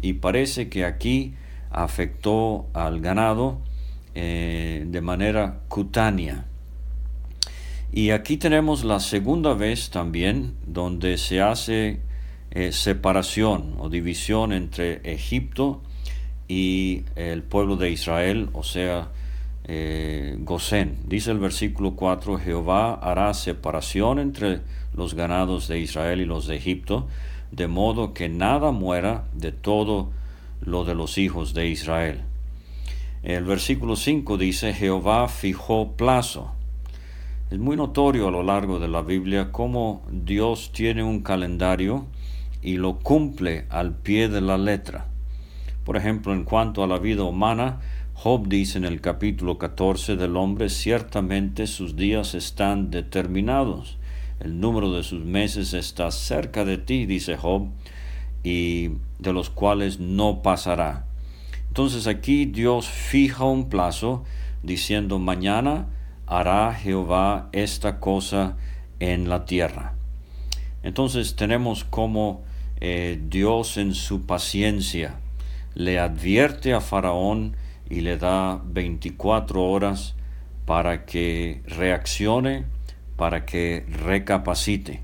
y 0.00 0.14
parece 0.14 0.68
que 0.68 0.84
aquí 0.84 1.34
afectó 1.70 2.66
al 2.72 3.00
ganado 3.00 3.60
eh, 4.14 4.84
de 4.86 5.00
manera 5.00 5.60
cutánea. 5.68 6.46
Y 7.92 8.10
aquí 8.10 8.36
tenemos 8.36 8.84
la 8.84 9.00
segunda 9.00 9.54
vez 9.54 9.90
también 9.90 10.54
donde 10.66 11.16
se 11.16 11.40
hace 11.40 12.00
eh, 12.50 12.72
separación 12.72 13.74
o 13.78 13.88
división 13.88 14.52
entre 14.52 15.00
Egipto 15.10 15.82
y 16.48 17.04
el 17.16 17.42
pueblo 17.42 17.76
de 17.76 17.90
Israel, 17.90 18.50
o 18.52 18.62
sea, 18.62 19.08
eh, 19.64 20.36
Gosén. 20.40 20.98
Dice 21.06 21.30
el 21.30 21.38
versículo 21.38 21.94
4, 21.94 22.38
Jehová 22.38 22.94
hará 22.94 23.34
separación 23.34 24.18
entre 24.18 24.60
los 24.94 25.14
ganados 25.14 25.68
de 25.68 25.78
Israel 25.78 26.20
y 26.20 26.24
los 26.24 26.46
de 26.46 26.56
Egipto, 26.56 27.06
de 27.52 27.68
modo 27.68 28.14
que 28.14 28.30
nada 28.30 28.70
muera 28.72 29.24
de 29.34 29.52
todo 29.52 30.10
lo 30.62 30.84
de 30.84 30.94
los 30.94 31.18
hijos 31.18 31.52
de 31.52 31.68
Israel. 31.68 32.22
El 33.22 33.44
versículo 33.44 33.96
5 33.96 34.38
dice, 34.38 34.72
Jehová 34.72 35.28
fijó 35.28 35.92
plazo. 35.96 36.52
Es 37.50 37.58
muy 37.58 37.76
notorio 37.76 38.28
a 38.28 38.30
lo 38.30 38.44
largo 38.44 38.78
de 38.78 38.86
la 38.86 39.02
Biblia 39.02 39.50
cómo 39.50 40.02
Dios 40.10 40.70
tiene 40.72 41.02
un 41.02 41.22
calendario 41.22 42.06
y 42.62 42.76
lo 42.76 42.98
cumple 43.00 43.66
al 43.70 43.96
pie 43.96 44.28
de 44.28 44.40
la 44.40 44.56
letra. 44.56 45.06
Por 45.84 45.96
ejemplo, 45.96 46.32
en 46.32 46.44
cuanto 46.44 46.84
a 46.84 46.86
la 46.86 46.98
vida 46.98 47.24
humana, 47.24 47.80
Job 48.14 48.46
dice 48.46 48.78
en 48.78 48.84
el 48.84 49.00
capítulo 49.00 49.58
14 49.58 50.16
del 50.16 50.36
hombre, 50.36 50.68
ciertamente 50.68 51.66
sus 51.66 51.96
días 51.96 52.34
están 52.34 52.90
determinados, 52.90 53.98
el 54.38 54.60
número 54.60 54.92
de 54.92 55.02
sus 55.02 55.24
meses 55.24 55.74
está 55.74 56.10
cerca 56.12 56.64
de 56.64 56.78
ti, 56.78 57.06
dice 57.06 57.36
Job, 57.36 57.68
y 58.44 58.90
de 59.18 59.32
los 59.32 59.50
cuales 59.50 59.98
no 59.98 60.42
pasará. 60.42 61.07
Entonces 61.68 62.06
aquí 62.06 62.46
Dios 62.46 62.88
fija 62.88 63.44
un 63.44 63.68
plazo 63.68 64.24
diciendo, 64.62 65.18
mañana 65.18 65.86
hará 66.26 66.74
Jehová 66.74 67.48
esta 67.52 68.00
cosa 68.00 68.56
en 69.00 69.28
la 69.28 69.44
tierra. 69.44 69.94
Entonces 70.82 71.36
tenemos 71.36 71.84
como 71.84 72.42
eh, 72.80 73.20
Dios 73.28 73.76
en 73.76 73.94
su 73.94 74.26
paciencia 74.26 75.16
le 75.78 76.00
advierte 76.00 76.74
a 76.74 76.80
Faraón 76.80 77.56
y 77.88 78.00
le 78.00 78.16
da 78.18 78.60
24 78.64 79.62
horas 79.62 80.16
para 80.66 81.06
que 81.06 81.62
reaccione, 81.66 82.64
para 83.16 83.46
que 83.46 83.86
recapacite. 83.88 85.02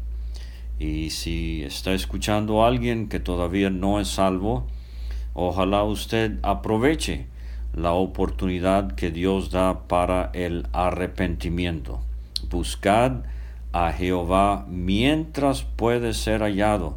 Y 0.81 1.11
si 1.11 1.63
está 1.63 1.93
escuchando 1.93 2.65
a 2.65 2.67
alguien 2.67 3.09
que 3.09 3.21
todavía 3.21 3.71
no 3.71 4.01
es 4.01 4.09
salvo, 4.09 4.67
ojalá 5.35 5.85
usted 5.85 6.39
aproveche 6.43 7.27
la 7.75 7.93
oportunidad 7.93 8.93
que 8.93 9.11
Dios 9.11 9.51
da 9.51 9.87
para 9.89 10.31
el 10.33 10.67
arrepentimiento. 10.73 12.01
Buscad 12.49 13.25
a 13.73 13.93
Jehová 13.93 14.65
mientras 14.69 15.63
puede 15.63 16.15
ser 16.15 16.43
hallado, 16.43 16.97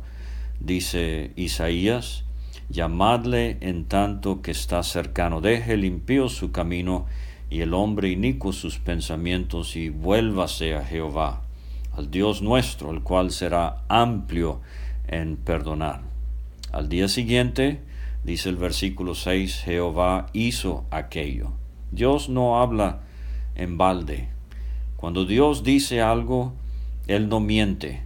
dice 0.59 1.31
Isaías, 1.35 2.23
llamadle 2.69 3.57
en 3.61 3.85
tanto 3.85 4.41
que 4.41 4.51
está 4.51 4.83
cercano. 4.83 5.41
Deje 5.41 5.77
limpio 5.77 6.29
su 6.29 6.51
camino 6.51 7.05
y 7.49 7.61
el 7.61 7.73
hombre 7.73 8.09
inicuo 8.09 8.51
sus 8.51 8.77
pensamientos 8.77 9.75
y 9.75 9.89
vuélvase 9.89 10.75
a 10.75 10.83
Jehová, 10.83 11.41
al 11.95 12.11
Dios 12.11 12.41
nuestro, 12.41 12.91
el 12.91 13.01
cual 13.01 13.31
será 13.31 13.83
amplio 13.87 14.61
en 15.07 15.37
perdonar. 15.37 16.01
Al 16.71 16.89
día 16.89 17.07
siguiente, 17.07 17.79
dice 18.27 18.49
el 18.49 18.57
versículo 18.57 19.15
6, 19.15 19.61
Jehová 19.63 20.25
hizo 20.33 20.83
aquello. 20.91 21.53
Dios 21.91 22.27
no 22.27 22.59
habla 22.61 22.99
en 23.55 23.77
balde. 23.77 24.27
Cuando 24.97 25.23
Dios 25.23 25.63
dice 25.63 26.01
algo, 26.01 26.53
Él 27.07 27.29
no 27.29 27.39
miente, 27.39 28.03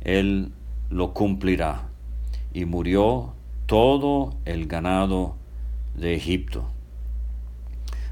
Él 0.00 0.52
lo 0.88 1.12
cumplirá. 1.12 1.88
Y 2.54 2.64
murió 2.64 3.34
todo 3.66 4.34
el 4.46 4.66
ganado 4.66 5.36
de 5.94 6.14
Egipto. 6.14 6.64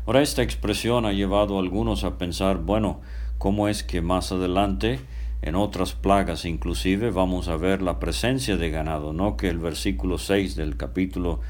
Ahora 0.06 0.20
esta 0.20 0.42
expresión 0.42 1.06
ha 1.06 1.12
llevado 1.12 1.56
a 1.56 1.60
algunos 1.60 2.04
a 2.04 2.18
pensar, 2.18 2.58
bueno, 2.58 3.00
¿cómo 3.38 3.68
es 3.68 3.82
que 3.82 4.02
más 4.02 4.32
adelante, 4.32 5.00
en 5.42 5.54
otras 5.54 5.92
plagas 5.92 6.44
inclusive, 6.44 7.10
vamos 7.10 7.48
a 7.48 7.56
ver 7.56 7.80
la 7.82 7.98
presencia 8.00 8.56
de 8.56 8.70
ganado? 8.70 9.12
No 9.12 9.36
que 9.36 9.48
el 9.48 9.58
versículo 9.58 10.18
6 10.18 10.56
del 10.56 10.76
capítulo 10.76 11.40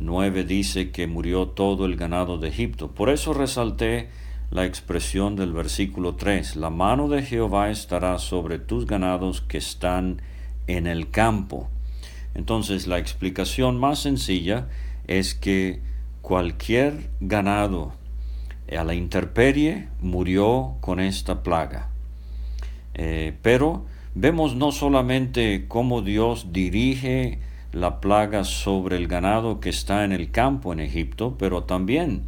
9 0.00 0.44
dice 0.44 0.90
que 0.90 1.06
murió 1.06 1.48
todo 1.48 1.86
el 1.86 1.96
ganado 1.96 2.38
de 2.38 2.48
Egipto. 2.48 2.92
Por 2.92 3.10
eso 3.10 3.34
resalté 3.34 4.08
la 4.50 4.64
expresión 4.64 5.36
del 5.36 5.52
versículo 5.52 6.14
3, 6.14 6.56
la 6.56 6.70
mano 6.70 7.08
de 7.08 7.22
Jehová 7.22 7.70
estará 7.70 8.18
sobre 8.18 8.58
tus 8.58 8.86
ganados 8.86 9.40
que 9.40 9.58
están 9.58 10.22
en 10.66 10.86
el 10.86 11.10
campo. 11.10 11.68
Entonces 12.34 12.86
la 12.86 12.98
explicación 12.98 13.78
más 13.78 14.00
sencilla 14.00 14.68
es 15.06 15.34
que 15.34 15.80
cualquier 16.22 17.10
ganado 17.20 17.92
a 18.76 18.84
la 18.84 18.94
intemperie 18.94 19.88
murió 20.00 20.76
con 20.80 21.00
esta 21.00 21.42
plaga. 21.42 21.93
Eh, 22.94 23.34
pero 23.42 23.86
vemos 24.14 24.54
no 24.54 24.72
solamente 24.72 25.66
cómo 25.68 26.02
Dios 26.02 26.52
dirige 26.52 27.40
la 27.72 28.00
plaga 28.00 28.44
sobre 28.44 28.96
el 28.96 29.08
ganado 29.08 29.60
que 29.60 29.68
está 29.68 30.04
en 30.04 30.12
el 30.12 30.30
campo 30.30 30.72
en 30.72 30.80
Egipto, 30.80 31.36
pero 31.38 31.64
también 31.64 32.22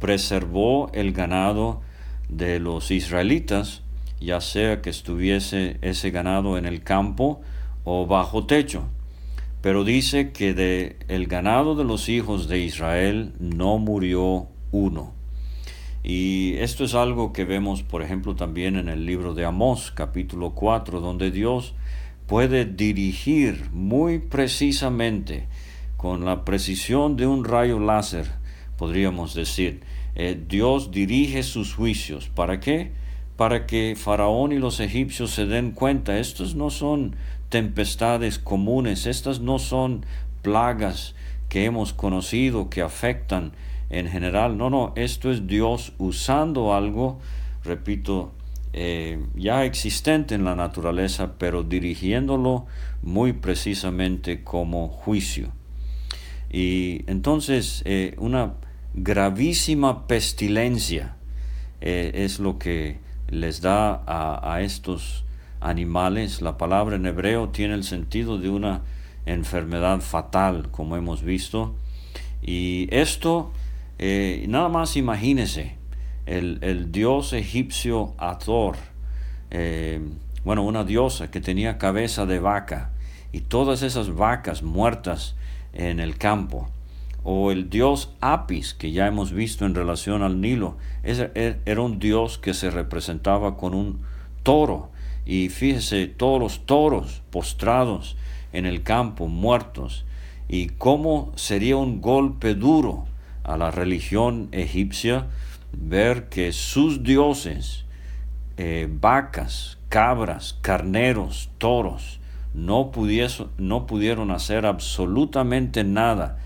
preservó 0.00 0.90
el 0.92 1.12
ganado 1.12 1.80
de 2.28 2.58
los 2.58 2.90
israelitas, 2.90 3.82
ya 4.20 4.40
sea 4.40 4.82
que 4.82 4.90
estuviese 4.90 5.78
ese 5.82 6.10
ganado 6.10 6.58
en 6.58 6.66
el 6.66 6.82
campo 6.82 7.40
o 7.84 8.06
bajo 8.06 8.46
techo. 8.46 8.84
Pero 9.60 9.84
dice 9.84 10.32
que 10.32 10.54
de 10.54 10.96
el 11.06 11.28
ganado 11.28 11.76
de 11.76 11.84
los 11.84 12.08
hijos 12.08 12.48
de 12.48 12.58
Israel 12.58 13.32
no 13.38 13.78
murió 13.78 14.48
uno. 14.72 15.21
Y 16.04 16.54
esto 16.58 16.84
es 16.84 16.94
algo 16.94 17.32
que 17.32 17.44
vemos, 17.44 17.82
por 17.82 18.02
ejemplo, 18.02 18.34
también 18.34 18.76
en 18.76 18.88
el 18.88 19.06
libro 19.06 19.34
de 19.34 19.44
Amós, 19.44 19.92
capítulo 19.94 20.50
4, 20.50 21.00
donde 21.00 21.30
Dios 21.30 21.74
puede 22.26 22.64
dirigir 22.64 23.70
muy 23.72 24.18
precisamente, 24.18 25.46
con 25.96 26.24
la 26.24 26.44
precisión 26.44 27.16
de 27.16 27.28
un 27.28 27.44
rayo 27.44 27.78
láser, 27.78 28.26
podríamos 28.76 29.34
decir, 29.34 29.82
eh, 30.16 30.36
Dios 30.48 30.90
dirige 30.90 31.44
sus 31.44 31.74
juicios. 31.74 32.28
¿Para 32.28 32.58
qué? 32.58 32.90
Para 33.36 33.66
que 33.66 33.94
Faraón 33.96 34.50
y 34.50 34.58
los 34.58 34.80
egipcios 34.80 35.30
se 35.30 35.46
den 35.46 35.70
cuenta, 35.70 36.18
estos 36.18 36.56
no 36.56 36.70
son 36.70 37.14
tempestades 37.48 38.40
comunes, 38.40 39.06
estas 39.06 39.40
no 39.40 39.60
son 39.60 40.04
plagas 40.42 41.14
que 41.48 41.64
hemos 41.64 41.92
conocido 41.92 42.68
que 42.68 42.82
afectan 42.82 43.52
en 43.92 44.08
general. 44.08 44.56
No, 44.56 44.70
no, 44.70 44.92
esto 44.96 45.30
es 45.30 45.46
Dios 45.46 45.92
usando 45.98 46.74
algo, 46.74 47.20
repito, 47.62 48.32
eh, 48.72 49.24
ya 49.36 49.64
existente 49.64 50.34
en 50.34 50.44
la 50.44 50.56
naturaleza, 50.56 51.34
pero 51.38 51.62
dirigiéndolo 51.62 52.66
muy 53.02 53.34
precisamente 53.34 54.42
como 54.42 54.88
juicio. 54.88 55.52
Y 56.50 57.04
entonces 57.06 57.82
eh, 57.84 58.14
una 58.18 58.54
gravísima 58.94 60.06
pestilencia 60.06 61.16
eh, 61.80 62.12
es 62.14 62.40
lo 62.40 62.58
que 62.58 62.98
les 63.28 63.60
da 63.60 64.02
a, 64.06 64.54
a 64.54 64.62
estos 64.62 65.24
animales. 65.60 66.40
La 66.40 66.56
palabra 66.56 66.96
en 66.96 67.06
hebreo 67.06 67.50
tiene 67.50 67.74
el 67.74 67.84
sentido 67.84 68.38
de 68.38 68.48
una 68.48 68.82
enfermedad 69.26 70.00
fatal, 70.00 70.70
como 70.70 70.96
hemos 70.96 71.22
visto. 71.22 71.74
Y 72.42 72.88
esto 72.90 73.52
eh, 74.04 74.46
nada 74.48 74.68
más 74.68 74.96
imagínese 74.96 75.76
el, 76.26 76.90
dios 76.90 77.32
egipcio 77.32 78.14
Ator, 78.18 78.74
eh, 79.52 80.00
bueno, 80.44 80.64
una 80.64 80.82
diosa 80.82 81.30
que 81.30 81.40
tenía 81.40 81.78
cabeza 81.78 82.26
de 82.26 82.40
vaca 82.40 82.90
y 83.30 83.42
todas 83.42 83.82
esas 83.82 84.12
vacas 84.12 84.64
muertas 84.64 85.36
en 85.72 86.00
el 86.00 86.18
campo. 86.18 86.68
O 87.22 87.52
el 87.52 87.70
dios 87.70 88.12
Apis, 88.20 88.74
que 88.74 88.90
ya 88.90 89.06
hemos 89.06 89.30
visto 89.30 89.66
en 89.66 89.76
relación 89.76 90.24
al 90.24 90.40
Nilo, 90.40 90.78
er, 91.04 91.60
era 91.64 91.80
un 91.80 92.00
dios 92.00 92.38
que 92.38 92.54
se 92.54 92.72
representaba 92.72 93.56
con 93.56 93.72
un 93.72 94.00
toro. 94.42 94.90
Y 95.24 95.48
fíjese, 95.48 96.08
todos 96.08 96.40
los 96.40 96.66
toros 96.66 97.22
postrados 97.30 98.16
en 98.52 98.66
el 98.66 98.82
campo, 98.82 99.28
muertos. 99.28 100.04
Y 100.48 100.70
cómo 100.70 101.30
sería 101.36 101.76
un 101.76 102.00
golpe 102.00 102.56
duro 102.56 103.06
a 103.44 103.56
la 103.56 103.70
religión 103.70 104.48
egipcia 104.52 105.26
ver 105.72 106.28
que 106.28 106.52
sus 106.52 107.02
dioses, 107.02 107.84
eh, 108.56 108.88
vacas, 108.90 109.78
cabras, 109.88 110.58
carneros, 110.60 111.50
toros, 111.58 112.20
no, 112.54 112.92
no 113.58 113.86
pudieron 113.86 114.30
hacer 114.30 114.66
absolutamente 114.66 115.84
nada 115.84 116.38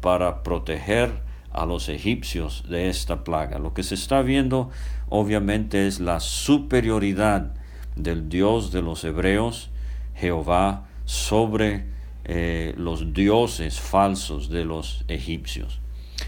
para 0.00 0.42
proteger 0.42 1.22
a 1.50 1.66
los 1.66 1.88
egipcios 1.88 2.64
de 2.68 2.88
esta 2.88 3.24
plaga. 3.24 3.58
Lo 3.58 3.74
que 3.74 3.82
se 3.82 3.94
está 3.94 4.22
viendo 4.22 4.70
obviamente 5.08 5.86
es 5.86 6.00
la 6.00 6.20
superioridad 6.20 7.54
del 7.96 8.28
Dios 8.28 8.70
de 8.70 8.82
los 8.82 9.02
hebreos, 9.04 9.70
Jehová, 10.14 10.86
sobre 11.04 11.86
eh, 12.24 12.74
los 12.76 13.12
dioses 13.12 13.80
falsos 13.80 14.50
de 14.50 14.64
los 14.64 15.04
egipcios. 15.08 15.80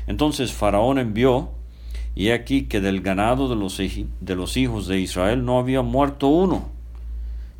Entonces 0.06 0.52
Faraón 0.52 0.98
envió, 0.98 1.50
y 2.14 2.30
aquí 2.30 2.64
que 2.64 2.80
del 2.80 3.00
ganado 3.00 3.48
de 3.48 3.56
los, 3.56 4.56
hijos 4.56 4.86
de 4.86 4.98
Israel 5.00 5.44
no 5.44 5.58
había 5.58 5.82
muerto 5.82 6.28
uno. 6.28 6.68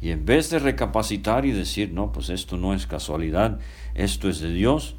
Y 0.02 0.10
en 0.10 0.24
vez 0.24 0.50
de 0.50 0.58
recapacitar 0.58 1.44
y 1.44 1.52
decir, 1.52 1.92
no, 1.92 2.12
pues 2.12 2.30
esto 2.30 2.56
no 2.56 2.74
es 2.74 2.86
casualidad, 2.86 3.58
esto 3.94 4.28
es 4.28 4.40
de 4.40 4.52
Dios, 4.52 4.96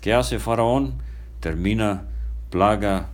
¿qué 0.00 0.12
hace 0.12 0.38
Faraón? 0.38 0.94
Termina 1.40 2.04
plaga, 2.50 3.10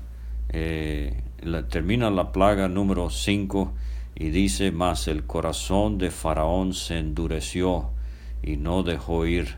eh, 0.50 1.22
la, 1.40 1.68
termina 1.68 2.10
la 2.10 2.32
plaga 2.32 2.68
número 2.68 3.10
5 3.10 3.72
y 4.16 4.30
dice, 4.30 4.70
más 4.70 5.08
el 5.08 5.24
corazón 5.24 5.98
de 5.98 6.10
Faraón 6.10 6.74
se 6.74 6.98
endureció 6.98 7.90
y 8.42 8.56
no 8.56 8.82
dejó 8.82 9.26
ir 9.26 9.56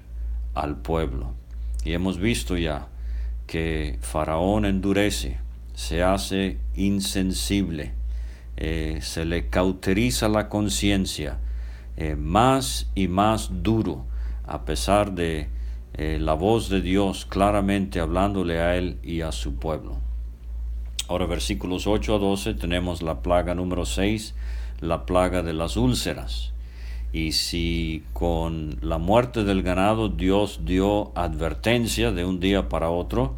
al 0.55 0.77
pueblo. 0.77 1.33
Y 1.85 1.93
hemos 1.93 2.19
visto 2.19 2.57
ya 2.57 2.89
que 3.47 3.99
Faraón 4.01 4.65
endurece, 4.65 5.39
se 5.75 6.03
hace 6.03 6.59
insensible, 6.75 7.93
eh, 8.57 8.99
se 9.03 9.25
le 9.25 9.49
cauteriza 9.49 10.29
la 10.29 10.49
conciencia, 10.49 11.39
eh, 11.97 12.17
más 12.17 12.91
y 12.95 13.09
más 13.09 13.63
duro, 13.63 14.05
a 14.47 14.65
pesar 14.65 15.13
de 15.13 15.49
eh, 15.95 16.19
la 16.21 16.35
voz 16.35 16.69
de 16.69 16.81
Dios 16.81 17.25
claramente 17.25 18.01
hablándole 18.01 18.61
a 18.61 18.77
él 18.77 18.99
y 19.03 19.23
a 19.23 19.33
su 19.33 19.55
pueblo. 19.55 19.97
Ahora 21.09 21.27
versículos 21.27 21.87
8 21.87 22.17
a 22.17 22.19
12 22.19 22.55
tenemos 22.55 23.01
la 23.01 23.23
plaga 23.23 23.55
número 23.55 23.87
6, 23.87 24.35
la 24.81 25.07
plaga 25.07 25.43
de 25.43 25.53
las 25.53 25.77
úlceras. 25.77 26.53
Y 27.17 27.33
si 27.33 28.05
con 28.13 28.77
la 28.83 28.99
muerte 28.99 29.43
del 29.43 29.63
ganado 29.63 30.11
Dios 30.11 30.67
dio 30.67 31.13
advertencia 31.17 32.13
de 32.13 32.27
un 32.27 32.41
día 32.41 32.69
para 32.69 32.91
otro, 32.91 33.37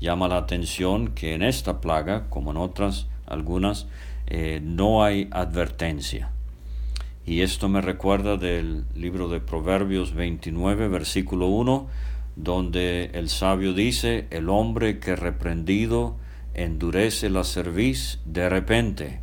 llama 0.00 0.28
la 0.28 0.38
atención 0.38 1.08
que 1.08 1.34
en 1.34 1.42
esta 1.42 1.82
plaga, 1.82 2.30
como 2.30 2.52
en 2.52 2.56
otras 2.56 3.08
algunas, 3.26 3.86
eh, 4.28 4.62
no 4.64 5.04
hay 5.04 5.28
advertencia. 5.30 6.30
Y 7.26 7.42
esto 7.42 7.68
me 7.68 7.82
recuerda 7.82 8.38
del 8.38 8.86
libro 8.94 9.28
de 9.28 9.40
Proverbios 9.40 10.14
29, 10.14 10.88
versículo 10.88 11.48
1, 11.48 11.88
donde 12.36 13.10
el 13.12 13.28
sabio 13.28 13.74
dice, 13.74 14.26
el 14.30 14.48
hombre 14.48 15.00
que 15.00 15.16
reprendido 15.16 16.16
endurece 16.54 17.28
la 17.28 17.44
cerviz, 17.44 18.20
de 18.24 18.48
repente 18.48 19.20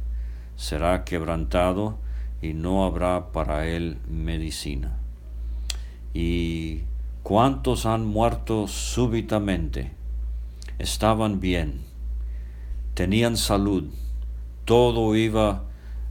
será 0.57 1.03
quebrantado 1.05 1.97
y 2.41 2.53
no 2.53 2.85
habrá 2.85 3.31
para 3.31 3.67
él 3.67 3.97
medicina. 4.07 4.97
¿Y 6.13 6.81
cuántos 7.23 7.85
han 7.85 8.05
muerto 8.05 8.67
súbitamente? 8.67 9.91
Estaban 10.79 11.39
bien, 11.39 11.81
tenían 12.93 13.37
salud, 13.37 13.89
todo 14.65 15.15
iba 15.15 15.63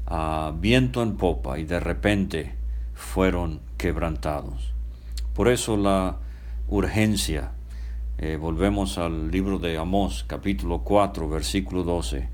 a 0.06 0.52
viento 0.58 1.02
en 1.02 1.16
popa 1.16 1.58
y 1.58 1.64
de 1.64 1.80
repente 1.80 2.54
fueron 2.94 3.60
quebrantados. 3.76 4.72
Por 5.34 5.48
eso 5.48 5.76
la 5.76 6.18
urgencia, 6.68 7.52
eh, 8.18 8.36
volvemos 8.36 8.98
al 8.98 9.30
libro 9.30 9.58
de 9.58 9.78
Amós 9.78 10.24
capítulo 10.26 10.80
4 10.80 11.28
versículo 11.28 11.84
12, 11.84 12.28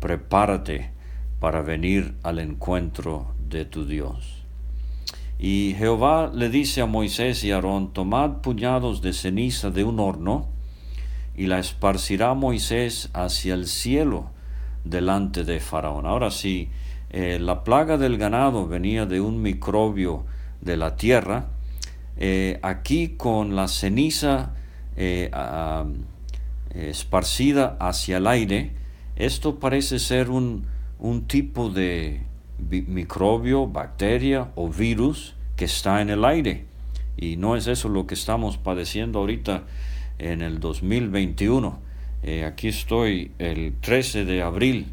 prepárate 0.00 0.93
para 1.40 1.62
venir 1.62 2.14
al 2.22 2.38
encuentro 2.38 3.34
de 3.48 3.64
tu 3.64 3.86
Dios. 3.86 4.44
Y 5.38 5.74
Jehová 5.76 6.30
le 6.32 6.48
dice 6.48 6.80
a 6.80 6.86
Moisés 6.86 7.44
y 7.44 7.50
Aarón, 7.50 7.92
tomad 7.92 8.40
puñados 8.40 9.02
de 9.02 9.12
ceniza 9.12 9.70
de 9.70 9.84
un 9.84 10.00
horno, 10.00 10.48
y 11.36 11.46
la 11.46 11.58
esparcirá 11.58 12.34
Moisés 12.34 13.10
hacia 13.12 13.54
el 13.54 13.66
cielo 13.66 14.30
delante 14.84 15.44
de 15.44 15.60
Faraón. 15.60 16.06
Ahora 16.06 16.30
sí, 16.30 16.68
eh, 17.10 17.38
la 17.40 17.64
plaga 17.64 17.98
del 17.98 18.18
ganado 18.18 18.66
venía 18.68 19.06
de 19.06 19.20
un 19.20 19.42
microbio 19.42 20.24
de 20.60 20.76
la 20.76 20.96
tierra, 20.96 21.48
eh, 22.16 22.60
aquí 22.62 23.16
con 23.16 23.56
la 23.56 23.66
ceniza 23.66 24.54
eh, 24.96 25.30
esparcida 26.74 27.76
hacia 27.80 28.18
el 28.18 28.26
aire, 28.26 28.72
esto 29.16 29.58
parece 29.58 29.98
ser 29.98 30.30
un, 30.30 30.66
un 30.98 31.26
tipo 31.26 31.70
de 31.70 32.22
microbio, 32.58 33.66
bacteria 33.66 34.50
o 34.54 34.68
virus 34.68 35.34
que 35.56 35.64
está 35.64 36.00
en 36.00 36.10
el 36.10 36.24
aire. 36.24 36.66
Y 37.16 37.36
no 37.36 37.56
es 37.56 37.66
eso 37.66 37.88
lo 37.88 38.06
que 38.06 38.14
estamos 38.14 38.58
padeciendo 38.58 39.20
ahorita 39.20 39.64
en 40.18 40.42
el 40.42 40.60
2021. 40.60 41.78
Eh, 42.22 42.44
aquí 42.44 42.68
estoy 42.68 43.32
el 43.38 43.74
13 43.80 44.24
de 44.24 44.42
abril 44.42 44.86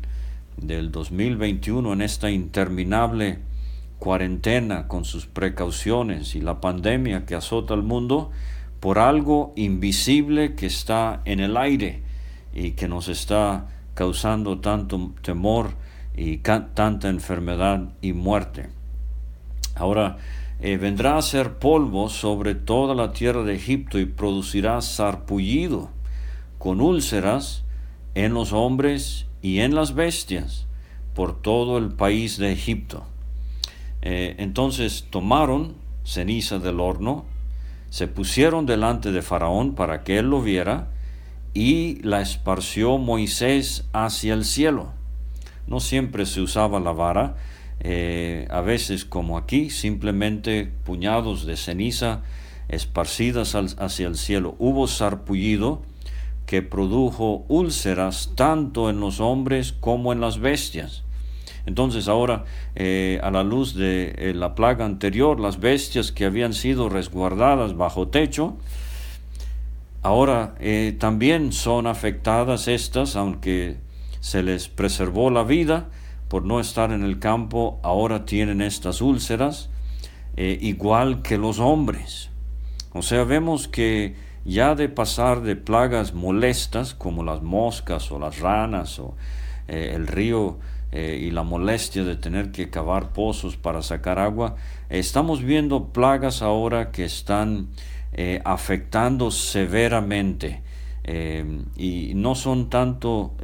del 0.58 0.92
2021 0.92 1.94
en 1.94 2.02
esta 2.02 2.30
interminable 2.30 3.40
cuarentena 4.00 4.88
con 4.88 5.06
sus 5.06 5.28
precauciones 5.28 6.36
y 6.36 6.42
la 6.42 6.60
pandemia 6.60 7.26
que 7.26 7.36
azota 7.36 7.74
al 7.74 7.84
mundo 7.84 8.32
por 8.80 8.98
algo 9.00 9.54
invisible 9.56 10.56
que 10.56 10.66
está 10.66 11.22
en 11.26 11.40
el 11.40 11.56
aire 11.56 12.02
y 12.54 12.72
que 12.72 12.88
nos 12.88 13.08
está 13.08 13.68
causando 13.94 14.60
tanto 14.60 15.12
temor 15.22 15.76
y 16.16 16.38
tanta 16.38 17.10
enfermedad 17.10 17.94
y 18.02 18.14
muerte. 18.14 18.70
Ahora, 19.76 20.18
eh, 20.60 20.78
vendrá 20.78 21.18
a 21.18 21.22
ser 21.22 21.58
polvo 21.58 22.10
sobre 22.10 22.54
toda 22.54 22.94
la 22.94 23.14
tierra 23.14 23.44
de 23.44 23.56
Egipto 23.56 24.00
y 24.00 24.06
producirá 24.06 24.80
sarpullido 24.82 25.90
con 26.60 26.82
úlceras 26.82 27.64
en 28.14 28.36
los 28.36 28.54
hombres 28.54 29.26
y 29.42 29.62
en 29.62 29.74
las 29.74 29.96
bestias 29.96 30.68
por 31.16 31.42
todo 31.42 31.80
el 31.80 31.94
país 31.94 32.38
de 32.38 32.52
Egipto. 32.52 33.06
Eh, 34.04 34.36
entonces 34.38 35.08
tomaron 35.10 35.76
ceniza 36.04 36.60
del 36.60 36.80
horno, 36.80 37.26
se 37.90 38.08
pusieron 38.08 38.66
delante 38.66 39.12
de 39.12 39.22
Faraón 39.22 39.74
para 39.74 40.04
que 40.04 40.20
él 40.20 40.30
lo 40.30 40.42
viera, 40.42 40.91
y 41.54 42.02
la 42.04 42.22
esparció 42.22 42.98
Moisés 42.98 43.86
hacia 43.94 44.34
el 44.34 44.46
cielo. 44.46 44.94
No 45.68 45.80
siempre 45.80 46.26
se 46.26 46.42
usaba 46.42 46.80
la 46.80 46.92
vara, 46.92 47.36
eh, 47.80 48.48
a 48.52 48.62
veces 48.62 49.06
como 49.06 49.38
aquí, 49.38 49.70
simplemente 49.70 50.72
puñados 50.84 51.46
de 51.46 51.58
ceniza 51.58 52.22
esparcidas 52.70 53.56
hacia 53.56 54.08
el 54.08 54.16
cielo. 54.16 54.56
Hubo 54.60 54.88
sarpullido 54.88 55.82
que 56.46 56.62
produjo 56.62 57.46
úlceras 57.48 58.32
tanto 58.36 58.90
en 58.90 59.00
los 59.00 59.20
hombres 59.20 59.74
como 59.74 60.14
en 60.14 60.22
las 60.22 60.40
bestias. 60.40 61.04
Entonces 61.66 62.08
ahora, 62.08 62.46
eh, 62.76 63.20
a 63.24 63.30
la 63.32 63.44
luz 63.44 63.76
de 63.76 64.16
eh, 64.18 64.34
la 64.34 64.56
plaga 64.56 64.86
anterior, 64.86 65.40
las 65.40 65.60
bestias 65.60 66.12
que 66.12 66.26
habían 66.26 66.54
sido 66.54 66.90
resguardadas 66.90 67.78
bajo 67.78 68.08
techo, 68.08 68.58
ahora 70.02 70.56
eh, 70.60 70.96
también 71.00 71.52
son 71.52 71.88
afectadas 71.88 72.68
estas, 72.68 73.16
aunque 73.16 73.78
se 74.20 74.44
les 74.44 74.68
preservó 74.68 75.30
la 75.30 75.44
vida 75.44 75.90
por 76.28 76.44
no 76.44 76.60
estar 76.60 76.92
en 76.92 77.04
el 77.04 77.20
campo, 77.20 77.80
ahora 77.84 78.26
tienen 78.26 78.62
estas 78.62 79.02
úlceras, 79.02 79.70
igual 80.38 81.22
que 81.24 81.38
los 81.38 81.60
hombres. 81.60 82.30
O 82.94 83.02
sea, 83.02 83.26
vemos 83.26 83.68
que 83.68 84.16
ya 84.46 84.74
de 84.74 84.88
pasar 84.88 85.42
de 85.42 85.58
plagas 85.58 86.14
molestas 86.14 86.94
como 86.94 87.24
las 87.24 87.42
moscas 87.42 88.10
o 88.14 88.18
las 88.18 88.40
ranas 88.40 88.98
o 88.98 89.16
el 89.68 90.08
río 90.08 90.58
eh, 90.94 91.22
y 91.22 91.32
la 91.32 91.44
molestia 91.44 92.04
de 92.04 92.18
tener 92.18 92.52
que 92.52 92.70
cavar 92.70 93.14
pozos 93.14 93.56
para 93.56 93.82
sacar 93.82 94.20
agua, 94.20 94.58
estamos 94.90 95.42
viendo 95.42 95.94
plagas 95.94 96.42
ahora 96.42 96.92
que 96.92 97.06
están 97.06 97.70
eh, 98.14 98.42
afectando 98.46 99.32
severamente 99.32 100.62
eh, 101.04 101.64
y 101.76 102.14
no 102.16 102.36
son 102.36 102.70
tanto 102.70 103.36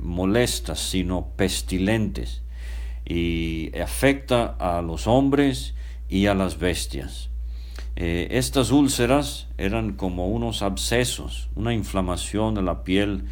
molestas, 0.00 0.80
sino 0.80 1.28
pestilentes 1.36 2.42
y 3.04 3.76
afecta 3.78 4.56
a 4.58 4.80
los 4.82 5.06
hombres 5.06 5.74
y 6.08 6.26
a 6.26 6.34
las 6.34 6.58
bestias. 6.58 7.28
estas 7.96 8.70
úlceras 8.70 9.48
eran 9.58 9.92
como 9.92 10.28
unos 10.28 10.62
abscesos, 10.62 11.50
una 11.54 11.74
inflamación 11.74 12.54
de 12.54 12.62
la 12.62 12.84
piel 12.84 13.24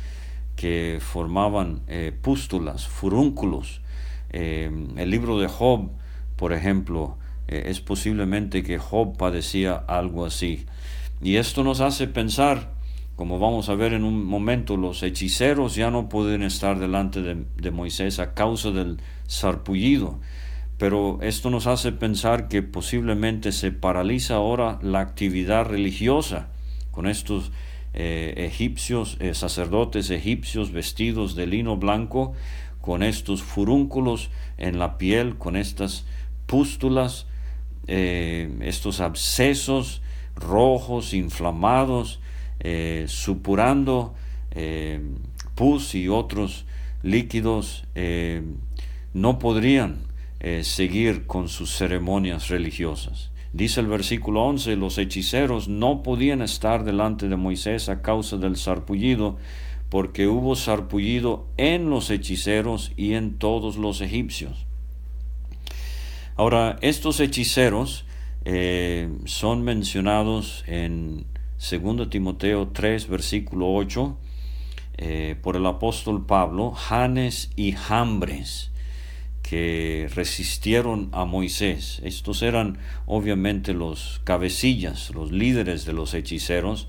que 0.60 0.98
formaban 1.00 1.80
eh, 1.88 2.12
pústulas, 2.20 2.86
furúnculos. 2.86 3.80
Eh, 4.28 4.70
el 4.98 5.10
libro 5.10 5.40
de 5.40 5.48
Job, 5.48 5.88
por 6.36 6.52
ejemplo, 6.52 7.16
eh, 7.48 7.62
es 7.68 7.80
posiblemente 7.80 8.62
que 8.62 8.76
Job 8.76 9.16
padecía 9.16 9.72
algo 9.74 10.26
así. 10.26 10.66
Y 11.22 11.36
esto 11.36 11.64
nos 11.64 11.80
hace 11.80 12.06
pensar, 12.06 12.72
como 13.14 13.38
vamos 13.38 13.68
a 13.68 13.74
ver 13.74 13.92
en 13.92 14.04
un 14.04 14.24
momento, 14.24 14.76
los 14.76 15.02
hechiceros 15.02 15.74
ya 15.74 15.90
no 15.90 16.08
pueden 16.08 16.42
estar 16.42 16.78
delante 16.78 17.20
de, 17.22 17.70
Moisés 17.70 18.18
a 18.18 18.32
causa 18.32 18.70
del 18.70 18.98
sarpullido. 19.26 20.18
Pero 20.78 21.18
esto 21.20 21.50
nos 21.50 21.66
hace 21.66 21.92
pensar 21.92 22.48
que 22.48 22.62
posiblemente 22.62 23.52
se 23.52 23.70
paraliza 23.70 24.36
ahora 24.36 24.78
la 24.80 25.00
actividad 25.00 25.66
religiosa 25.66 26.48
con 26.90 27.06
estos 27.06 27.52
eh, 27.92 28.32
egipcios, 28.38 29.18
eh, 29.20 29.34
sacerdotes 29.34 30.08
egipcios 30.08 30.72
vestidos 30.72 31.34
de 31.34 31.46
lino 31.46 31.76
blanco, 31.76 32.32
con 32.80 33.02
estos 33.02 33.42
furúnculos 33.42 34.30
en 34.56 34.78
la 34.78 34.96
piel, 34.96 35.36
con 35.36 35.56
estas 35.56 36.06
pústulas, 36.46 37.26
eh, 37.86 38.50
estos 38.62 39.02
abscesos 39.02 40.00
rojos, 40.40 41.14
inflamados, 41.14 42.20
supurando 43.06 44.14
pus 45.54 45.94
y 45.94 46.08
otros 46.08 46.66
líquidos, 47.02 47.84
no 49.14 49.38
podrían 49.38 49.98
seguir 50.62 51.26
con 51.26 51.48
sus 51.48 51.70
ceremonias 51.70 52.48
religiosas. 52.48 53.30
Dice 53.52 53.80
el 53.80 53.88
versículo 53.88 54.44
11, 54.44 54.76
los 54.76 54.96
hechiceros 54.96 55.68
no 55.68 56.02
podían 56.02 56.40
estar 56.40 56.84
delante 56.84 57.28
de 57.28 57.36
Moisés 57.36 57.88
a 57.88 58.00
causa 58.00 58.36
del 58.36 58.56
sarpullido, 58.56 59.38
porque 59.88 60.28
hubo 60.28 60.54
sarpullido 60.54 61.48
en 61.56 61.90
los 61.90 62.10
hechiceros 62.10 62.92
y 62.96 63.14
en 63.14 63.38
todos 63.38 63.76
los 63.76 64.00
egipcios. 64.02 64.66
Ahora, 66.36 66.78
estos 66.80 67.18
hechiceros 67.18 68.04
eh, 68.44 69.08
son 69.24 69.62
mencionados 69.62 70.64
en 70.66 71.26
2 71.58 72.08
Timoteo 72.10 72.68
3, 72.68 73.08
versículo 73.08 73.72
8, 73.74 74.16
eh, 74.98 75.36
por 75.42 75.56
el 75.56 75.66
apóstol 75.66 76.24
Pablo, 76.26 76.72
Janes 76.72 77.50
y 77.56 77.72
Jambres 77.72 78.70
que 79.50 80.08
resistieron 80.14 81.08
a 81.10 81.24
Moisés. 81.24 82.00
Estos 82.04 82.40
eran 82.42 82.78
obviamente 83.06 83.74
los 83.74 84.20
cabecillas, 84.22 85.10
los 85.10 85.32
líderes 85.32 85.84
de 85.84 85.92
los 85.92 86.14
hechiceros, 86.14 86.86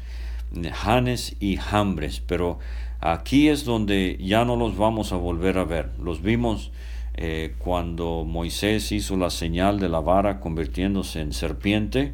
Janes 0.71 1.35
y 1.39 1.57
Jambres, 1.57 2.19
pero 2.19 2.59
aquí 2.99 3.49
es 3.49 3.65
donde 3.65 4.15
ya 4.21 4.45
no 4.45 4.57
los 4.57 4.77
vamos 4.77 5.11
a 5.11 5.15
volver 5.15 5.57
a 5.57 5.63
ver. 5.63 5.89
Los 5.97 6.21
vimos 6.21 6.71
eh, 7.15 7.55
cuando 7.57 8.23
Moisés 8.25 8.91
hizo 8.91 9.17
la 9.17 9.29
señal 9.29 9.79
de 9.79 9.89
la 9.89 9.99
vara 9.99 10.39
convirtiéndose 10.39 11.21
en 11.21 11.33
serpiente. 11.33 12.13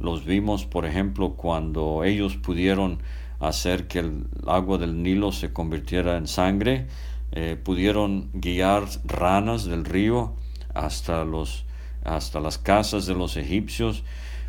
Los 0.00 0.24
vimos, 0.24 0.66
por 0.66 0.84
ejemplo, 0.84 1.34
cuando 1.34 2.04
ellos 2.04 2.36
pudieron 2.36 2.98
hacer 3.38 3.86
que 3.86 4.00
el 4.00 4.26
agua 4.46 4.78
del 4.78 5.02
Nilo 5.02 5.32
se 5.32 5.52
convirtiera 5.52 6.16
en 6.16 6.26
sangre. 6.26 6.86
Eh, 7.32 7.56
pudieron 7.62 8.28
guiar 8.34 8.84
ranas 9.04 9.64
del 9.64 9.84
río 9.84 10.34
hasta, 10.74 11.24
los, 11.24 11.64
hasta 12.04 12.40
las 12.40 12.58
casas 12.58 13.06
de 13.06 13.14
los 13.14 13.36
egipcios, 13.36 14.04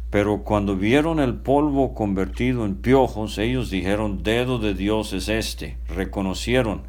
pero 0.10 0.44
cuando 0.44 0.76
vieron 0.76 1.20
el 1.20 1.36
polvo 1.36 1.94
convertido 1.94 2.66
en 2.66 2.76
piojos, 2.76 3.38
ellos 3.38 3.70
dijeron, 3.70 4.22
dedo 4.22 4.60
de 4.60 4.74
Dios 4.74 5.14
es 5.14 5.30
este, 5.30 5.78
reconocieron 5.88 6.84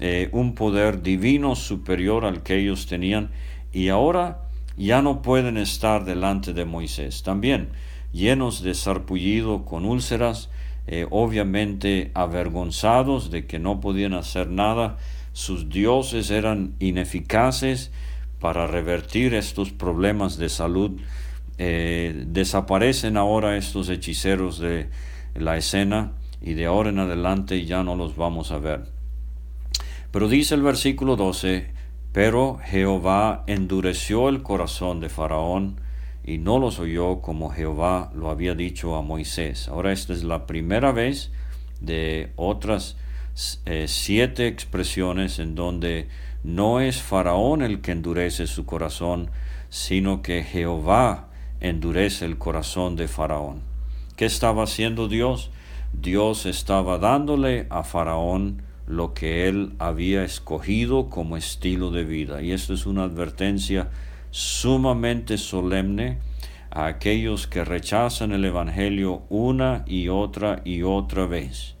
eh, 0.00 0.28
un 0.32 0.54
poder 0.54 1.02
divino 1.02 1.56
superior 1.56 2.24
al 2.24 2.42
que 2.42 2.58
ellos 2.58 2.86
tenían 2.86 3.30
y 3.72 3.88
ahora 3.88 4.42
ya 4.76 5.02
no 5.02 5.22
pueden 5.22 5.56
estar 5.56 6.04
delante 6.04 6.52
de 6.52 6.64
Moisés. 6.64 7.22
También 7.22 7.70
llenos 8.12 8.62
de 8.62 8.74
sarpullido, 8.74 9.64
con 9.64 9.84
úlceras, 9.84 10.50
eh, 10.86 11.06
obviamente 11.10 12.10
avergonzados 12.14 13.30
de 13.30 13.46
que 13.46 13.58
no 13.58 13.80
podían 13.80 14.14
hacer 14.14 14.48
nada, 14.48 14.96
sus 15.32 15.68
dioses 15.68 16.30
eran 16.30 16.74
ineficaces 16.78 17.90
para 18.40 18.66
revertir 18.66 19.34
estos 19.34 19.70
problemas 19.70 20.38
de 20.38 20.48
salud. 20.48 21.00
Eh, 21.58 22.24
desaparecen 22.28 23.16
ahora 23.16 23.56
estos 23.56 23.88
hechiceros 23.88 24.60
de 24.60 24.88
la 25.34 25.56
escena 25.56 26.12
y 26.40 26.54
de 26.54 26.66
ahora 26.66 26.90
en 26.90 27.00
adelante 27.00 27.64
ya 27.66 27.82
no 27.82 27.96
los 27.96 28.16
vamos 28.16 28.52
a 28.52 28.58
ver. 28.58 28.97
Pero 30.10 30.28
dice 30.28 30.54
el 30.54 30.62
versículo 30.62 31.16
12, 31.16 31.70
pero 32.12 32.58
Jehová 32.64 33.44
endureció 33.46 34.28
el 34.28 34.42
corazón 34.42 35.00
de 35.00 35.10
Faraón 35.10 35.80
y 36.24 36.38
no 36.38 36.58
los 36.58 36.78
oyó 36.78 37.20
como 37.20 37.50
Jehová 37.50 38.10
lo 38.14 38.30
había 38.30 38.54
dicho 38.54 38.96
a 38.96 39.02
Moisés. 39.02 39.68
Ahora 39.68 39.92
esta 39.92 40.14
es 40.14 40.24
la 40.24 40.46
primera 40.46 40.92
vez 40.92 41.30
de 41.80 42.32
otras 42.36 42.96
eh, 43.66 43.84
siete 43.86 44.46
expresiones 44.46 45.38
en 45.38 45.54
donde 45.54 46.08
no 46.42 46.80
es 46.80 47.02
Faraón 47.02 47.62
el 47.62 47.80
que 47.80 47.92
endurece 47.92 48.46
su 48.46 48.64
corazón, 48.64 49.30
sino 49.68 50.22
que 50.22 50.42
Jehová 50.42 51.28
endurece 51.60 52.24
el 52.24 52.38
corazón 52.38 52.96
de 52.96 53.08
Faraón. 53.08 53.60
¿Qué 54.16 54.24
estaba 54.24 54.64
haciendo 54.64 55.06
Dios? 55.06 55.50
Dios 55.92 56.46
estaba 56.46 56.98
dándole 56.98 57.66
a 57.70 57.84
Faraón 57.84 58.62
lo 58.88 59.12
que 59.12 59.48
él 59.48 59.74
había 59.78 60.24
escogido 60.24 61.10
como 61.10 61.36
estilo 61.36 61.90
de 61.90 62.04
vida. 62.04 62.42
Y 62.42 62.52
esto 62.52 62.72
es 62.72 62.86
una 62.86 63.04
advertencia 63.04 63.90
sumamente 64.30 65.36
solemne 65.36 66.18
a 66.70 66.86
aquellos 66.86 67.46
que 67.46 67.64
rechazan 67.64 68.32
el 68.32 68.46
Evangelio 68.46 69.24
una 69.28 69.84
y 69.86 70.08
otra 70.08 70.62
y 70.64 70.82
otra 70.82 71.26
vez. 71.26 71.74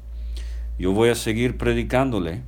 Yo 0.78 0.92
voy 0.92 1.08
a 1.08 1.14
seguir 1.14 1.56
predicándole. 1.56 2.42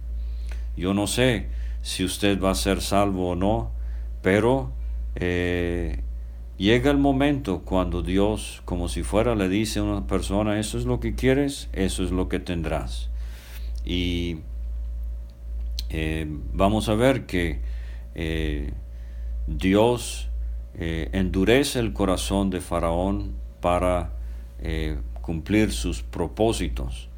Yo 0.77 0.92
no 0.92 1.07
sé 1.07 1.49
si 1.81 2.05
usted 2.05 2.38
va 2.38 2.51
a 2.51 2.55
ser 2.55 2.83
salvo 2.83 3.31
o 3.31 3.37
no, 3.37 3.73
pero 4.20 4.73
eh, 5.14 6.03
llega 6.59 6.90
el 6.90 6.99
momento 6.99 7.62
cuando 7.64 8.03
Dios, 8.03 8.61
como 8.66 8.88
si 8.88 9.03
fuera, 9.03 9.35
le 9.35 9.49
dice 9.49 9.79
a 9.79 9.85
una 9.85 10.07
persona, 10.07 10.61
eso 10.61 10.77
es 10.77 10.85
lo 10.85 11.01
que 11.01 11.14
quieres, 11.14 11.70
eso 11.73 12.05
es 12.05 12.11
lo 12.11 12.29
que 12.29 12.40
tendrás. 12.40 13.09
Y 13.85 14.40
eh, 15.90 16.26
vamos 16.53 16.88
a 16.88 16.94
ver 16.94 17.26
que 17.26 17.61
eh, 18.14 18.72
Dios 19.46 20.26
endurece 20.72 21.79
el 21.79 21.92
corazón 21.92 22.48
de 22.48 22.62
Faraón 22.62 23.35
para 23.61 24.12
cumplir 25.20 25.72
sus 25.72 26.03
propósitos 26.03 27.09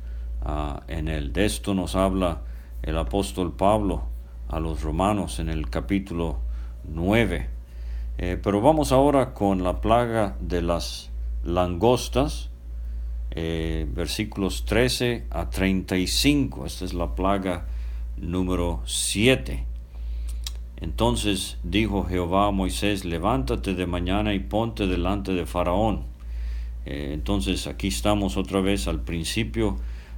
ah, 0.42 0.82
en 0.88 1.08
él. 1.08 1.32
De 1.32 1.44
esto 1.44 1.74
nos 1.74 1.94
habla 1.94 2.42
el 2.82 2.98
apóstol 2.98 3.52
Pablo 3.52 4.02
a 4.48 4.60
los 4.60 4.82
romanos 4.82 5.38
en 5.38 5.48
el 5.48 5.70
capítulo 5.70 6.38
9. 6.84 7.48
Eh, 8.18 8.38
pero 8.42 8.60
vamos 8.60 8.92
ahora 8.92 9.32
con 9.32 9.64
la 9.64 9.80
plaga 9.80 10.36
de 10.40 10.60
las 10.62 11.10
langostas, 11.42 12.50
eh, 13.30 13.86
versículos 13.90 14.64
13 14.66 15.26
a 15.30 15.48
35. 15.48 16.66
Esta 16.66 16.84
es 16.84 16.92
la 16.92 17.14
plaga 17.14 17.66
número 18.22 18.80
7. 18.86 19.66
Entonces 20.80 21.58
dijo 21.62 22.04
Jehová 22.04 22.46
a 22.46 22.50
Moisés, 22.50 23.04
levántate 23.04 23.74
de 23.74 23.86
mañana 23.86 24.32
y 24.32 24.38
ponte 24.38 24.86
delante 24.86 25.32
de 25.32 25.44
Faraón. 25.44 26.04
Eh, 26.86 27.10
entonces 27.12 27.66
aquí 27.66 27.88
estamos 27.88 28.36
otra 28.36 28.60
vez 28.60 28.88
al 28.88 29.02
principio 29.02 29.76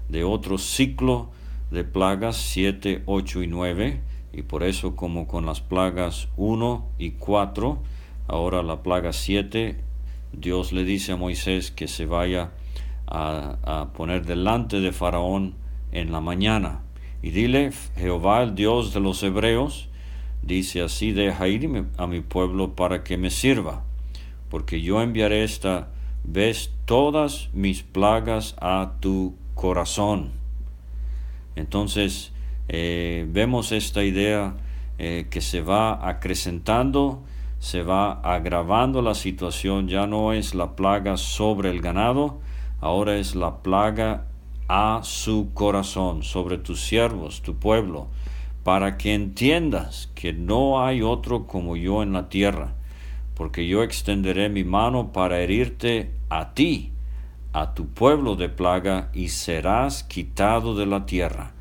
de 0.09 0.25
otro 0.25 0.59
ciclo 0.59 1.31
de 1.71 1.85
plagas 1.85 2.37
7, 2.37 3.03
8 3.07 3.43
y 3.43 3.47
9 3.49 4.01
y 4.33 4.43
por 4.43 4.63
eso 4.63 4.97
como 4.97 5.27
con 5.27 5.47
las 5.47 5.61
plagas 5.61 6.29
1 6.37 6.87
y 6.99 7.13
4, 7.13 7.79
ahora 8.27 8.63
la 8.63 8.83
plaga 8.83 9.13
7, 9.13 9.79
Dios 10.33 10.73
le 10.73 10.85
dice 10.85 11.13
a 11.13 11.17
Moisés 11.17 11.71
que 11.71 11.89
se 11.89 12.07
vaya 12.07 12.53
a, 13.07 13.89
poner 13.95 14.25
delante 14.25 14.81
de 14.81 14.93
Faraón 14.93 15.55
en 15.93 16.11
la 16.11 16.21
mañana. 16.21 16.81
Y 17.25 17.31
dile, 17.31 17.71
Jehová, 17.97 18.43
el 18.43 18.55
Dios 18.55 18.93
de 18.93 19.01
los 19.01 19.23
hebreos, 19.23 19.89
dice 20.43 20.83
así, 20.83 21.13
deja 21.13 21.49
ir 21.49 21.87
a 21.97 22.07
mi 22.07 22.21
pueblo 22.21 22.77
para 22.77 23.03
que 23.03 23.17
me 23.17 23.31
sirva, 23.31 23.83
porque 24.51 24.83
yo 24.83 25.01
enviaré 25.01 25.43
esta 25.43 25.89
vez 26.23 26.75
todas 26.85 27.49
mis 27.55 27.83
plagas 27.83 28.55
a 28.61 28.97
tu 29.01 29.37
corazón. 29.55 30.33
Entonces, 31.57 32.35
eh, 32.69 33.25
vemos 33.27 33.73
esta 33.73 34.05
idea 34.05 34.57
eh, 34.99 35.27
que 35.31 35.41
se 35.41 35.63
va 35.63 36.07
acrecentando, 36.07 37.23
se 37.59 37.83
va 37.83 38.21
agravando 38.21 39.01
la 39.01 39.15
situación, 39.15 39.89
ya 39.89 40.07
no 40.07 40.35
es 40.35 40.55
la 40.55 40.77
plaga 40.77 41.17
sobre 41.17 41.71
el 41.71 41.81
ganado, 41.81 42.43
ahora 42.83 43.17
es 43.17 43.35
la 43.35 43.63
plaga 43.63 44.27
a 44.69 45.01
su 45.03 45.51
corazón, 45.55 46.23
sobre 46.23 46.59
tus 46.59 46.81
siervos, 46.81 47.43
tu 47.43 47.57
pueblo, 47.57 48.09
para 48.63 48.97
que 48.97 49.15
entiendas 49.15 50.11
que 50.15 50.33
no 50.33 50.85
hay 50.85 51.03
otro 51.03 51.47
como 51.47 51.77
yo 51.77 52.03
en 52.03 52.13
la 52.13 52.29
tierra, 52.29 52.75
porque 53.35 53.67
yo 53.67 53.83
extenderé 53.83 54.49
mi 54.49 54.65
mano 54.65 55.13
para 55.13 55.41
herirte 55.41 56.11
a 56.31 56.55
ti, 56.55 56.93
a 57.53 57.75
tu 57.75 57.89
pueblo 57.89 58.37
de 58.37 58.49
plaga, 58.49 59.11
y 59.13 59.29
serás 59.29 60.03
quitado 60.03 60.75
de 60.75 60.87
la 60.87 61.05
tierra. 61.05 61.53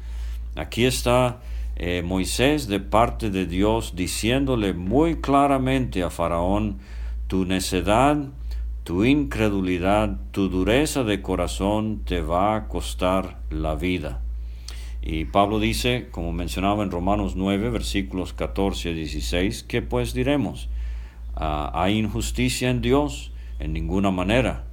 Aquí 0.55 0.85
está 0.85 1.41
eh, 1.75 2.03
Moisés 2.03 2.67
de 2.67 2.79
parte 2.79 3.31
de 3.31 3.45
Dios 3.45 3.95
diciéndole 3.95 4.73
muy 4.73 5.19
claramente 5.19 6.03
a 6.03 6.09
Faraón, 6.09 6.77
tu 7.27 7.45
necedad, 7.45 8.17
tu 8.83 9.05
incredulidad, 9.05 10.19
tu 10.31 10.49
dureza 10.49 11.03
de 11.03 11.21
corazón 11.21 12.01
te 12.05 12.21
va 12.21 12.55
a 12.55 12.67
costar 12.67 13.39
la 13.49 13.75
vida. 13.75 14.21
Y 15.01 15.25
Pablo 15.25 15.59
dice, 15.59 16.07
como 16.11 16.33
mencionaba 16.33 16.83
en 16.83 16.91
Romanos 16.91 17.35
9, 17.35 17.69
versículos 17.69 18.33
14 18.33 18.89
a 18.89 18.93
16, 18.93 19.63
¿qué 19.63 19.81
pues 19.81 20.13
diremos? 20.13 20.69
Ah, 21.35 21.71
¿Hay 21.73 21.97
injusticia 21.97 22.69
en 22.69 22.81
Dios? 22.81 23.31
En 23.59 23.73
ninguna 23.73 24.11
manera. 24.11 24.65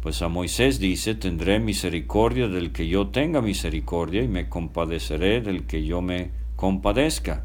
Pues 0.00 0.22
a 0.22 0.28
Moisés 0.28 0.78
dice, 0.78 1.16
tendré 1.16 1.58
misericordia 1.58 2.46
del 2.46 2.70
que 2.70 2.86
yo 2.86 3.08
tenga 3.08 3.40
misericordia 3.40 4.22
y 4.22 4.28
me 4.28 4.48
compadeceré 4.48 5.40
del 5.40 5.66
que 5.66 5.84
yo 5.84 6.02
me 6.02 6.30
compadezca. 6.54 7.42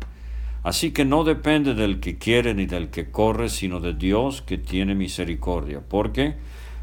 Así 0.64 0.92
que 0.92 1.06
no 1.06 1.24
depende 1.24 1.74
del 1.74 2.00
que 2.00 2.18
quiere 2.18 2.54
ni 2.54 2.68
del 2.68 2.90
que 2.90 3.10
corre, 3.10 3.50
sino 3.50 3.80
de 3.80 3.94
Dios 3.94 4.42
que 4.42 4.58
tiene 4.58 4.94
misericordia. 4.94 5.82
Porque 5.88 6.36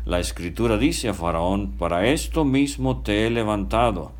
la 0.04 0.18
escritura 0.18 0.78
dice 0.78 1.08
a 1.08 1.14
Faraón, 1.14 1.72
para 1.72 2.08
esto 2.08 2.44
mismo 2.44 3.02
te 3.02 3.26
he 3.26 3.30
levantado, 3.30 4.12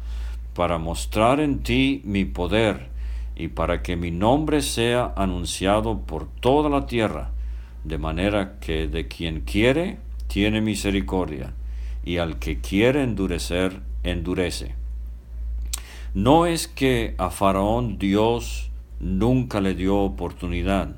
para 0.54 0.78
mostrar 0.78 1.40
en 1.40 1.60
ti 1.60 2.02
mi 2.04 2.24
poder 2.24 2.88
y 3.34 3.48
para 3.48 3.82
que 3.82 3.96
mi 3.96 4.10
nombre 4.10 4.62
sea 4.62 5.12
anunciado 5.16 6.00
por 6.00 6.28
toda 6.28 6.68
la 6.68 6.86
tierra, 6.86 7.30
de 7.84 7.98
manera 7.98 8.58
que 8.60 8.86
de 8.86 9.08
quien 9.08 9.40
quiere 9.40 9.98
tiene 10.26 10.60
misericordia, 10.60 11.52
y 12.04 12.18
al 12.18 12.38
que 12.38 12.60
quiere 12.60 13.02
endurecer, 13.02 13.80
endurece. 14.02 14.74
No 16.14 16.46
es 16.46 16.68
que 16.68 17.14
a 17.18 17.30
Faraón 17.30 17.98
Dios 17.98 18.70
nunca 19.00 19.61
le 19.61 19.74
dio 19.74 19.96
oportunidad, 19.98 20.96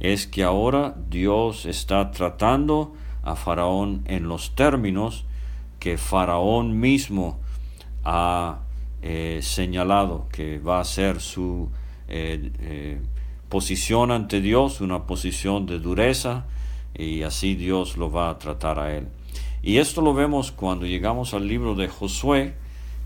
es 0.00 0.26
que 0.26 0.42
ahora 0.42 0.94
Dios 1.08 1.66
está 1.66 2.10
tratando 2.10 2.94
a 3.22 3.36
Faraón 3.36 4.02
en 4.06 4.28
los 4.28 4.54
términos 4.54 5.24
que 5.78 5.96
Faraón 5.98 6.78
mismo 6.78 7.38
ha 8.04 8.60
eh, 9.00 9.40
señalado 9.42 10.28
que 10.30 10.58
va 10.58 10.80
a 10.80 10.84
ser 10.84 11.20
su 11.20 11.68
eh, 12.08 12.52
eh, 12.60 13.00
posición 13.48 14.10
ante 14.10 14.40
Dios, 14.40 14.80
una 14.80 15.06
posición 15.06 15.66
de 15.66 15.78
dureza, 15.78 16.46
y 16.94 17.22
así 17.22 17.54
Dios 17.54 17.96
lo 17.96 18.10
va 18.10 18.30
a 18.30 18.38
tratar 18.38 18.78
a 18.78 18.96
él. 18.96 19.08
Y 19.62 19.78
esto 19.78 20.02
lo 20.02 20.14
vemos 20.14 20.52
cuando 20.52 20.86
llegamos 20.86 21.34
al 21.34 21.46
libro 21.48 21.74
de 21.74 21.88
Josué, 21.88 22.54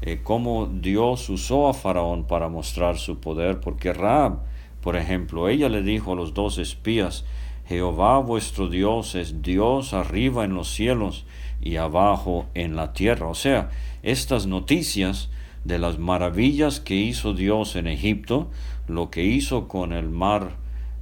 eh, 0.06 0.20
cómo 0.22 0.68
Dios 0.68 1.28
usó 1.30 1.66
a 1.66 1.74
Faraón 1.74 2.28
para 2.28 2.48
mostrar 2.48 2.96
su 2.96 3.18
poder, 3.18 3.58
porque 3.58 3.92
Raab, 3.92 4.38
por 4.80 4.94
ejemplo, 4.94 5.48
ella 5.48 5.68
le 5.68 5.82
dijo 5.82 6.12
a 6.12 6.14
los 6.14 6.32
dos 6.32 6.58
espías, 6.58 7.24
Jehová 7.66 8.20
vuestro 8.20 8.68
Dios 8.68 9.16
es 9.16 9.42
Dios 9.42 9.94
arriba 9.94 10.44
en 10.44 10.54
los 10.54 10.68
cielos 10.68 11.26
y 11.60 11.74
abajo 11.74 12.46
en 12.54 12.76
la 12.76 12.92
tierra. 12.92 13.26
O 13.26 13.34
sea, 13.34 13.70
estas 14.04 14.46
noticias 14.46 15.28
de 15.64 15.80
las 15.80 15.98
maravillas 15.98 16.78
que 16.78 16.94
hizo 16.94 17.34
Dios 17.34 17.74
en 17.74 17.88
Egipto, 17.88 18.48
lo 18.86 19.10
que 19.10 19.24
hizo 19.24 19.66
con 19.66 19.92
el 19.92 20.08
mar 20.08 20.52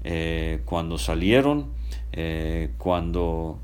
eh, 0.03 0.62
cuando 0.64 0.97
salieron, 0.97 1.67
eh, 2.12 2.71
cuando 2.79 3.59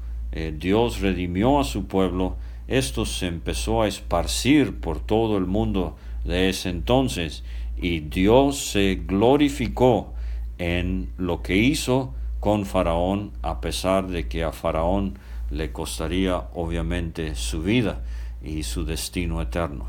Dios 0.59 1.01
redimió 1.01 1.59
a 1.59 1.65
su 1.65 1.87
pueblo, 1.87 2.37
esto 2.71 3.05
se 3.05 3.27
empezó 3.27 3.83
a 3.83 3.89
esparcir 3.89 4.79
por 4.79 5.01
todo 5.01 5.37
el 5.37 5.45
mundo 5.45 5.97
de 6.25 6.49
ese 6.49 6.71
entonces 6.71 7.43
y 7.77 7.99
Dios 7.99 8.59
se 8.59 9.03
glorificó 9.07 10.15
en 10.59 11.11
lo 11.19 11.43
que 11.43 11.57
hizo 11.57 12.15
con 12.39 12.65
Faraón 12.67 13.33
a 13.43 13.61
pesar 13.61 14.07
de 14.07 14.29
que 14.29 14.45
a 14.45 14.53
Faraón 14.53 15.19
le 15.51 15.73
costaría 15.73 16.45
obviamente 16.55 17.35
su 17.35 17.61
vida 17.61 18.03
y 18.41 18.63
su 18.63 18.85
destino 18.85 19.43
eterno. 19.43 19.87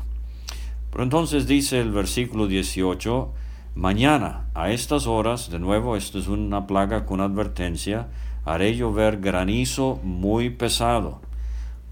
Pero 0.90 1.04
entonces 1.04 1.46
dice 1.46 1.80
el 1.80 1.92
versículo 1.92 2.48
18, 2.48 3.32
mañana 3.76 4.46
a 4.54 4.72
estas 4.72 5.06
horas, 5.06 5.50
de 5.50 5.60
nuevo 5.60 5.96
esto 5.96 6.18
es 6.18 6.26
una 6.26 6.66
plaga 6.66 7.06
con 7.06 7.20
advertencia, 7.20 8.08
haré 8.44 8.74
llover 8.74 9.20
granizo 9.20 10.00
muy 10.02 10.50
pesado, 10.50 11.20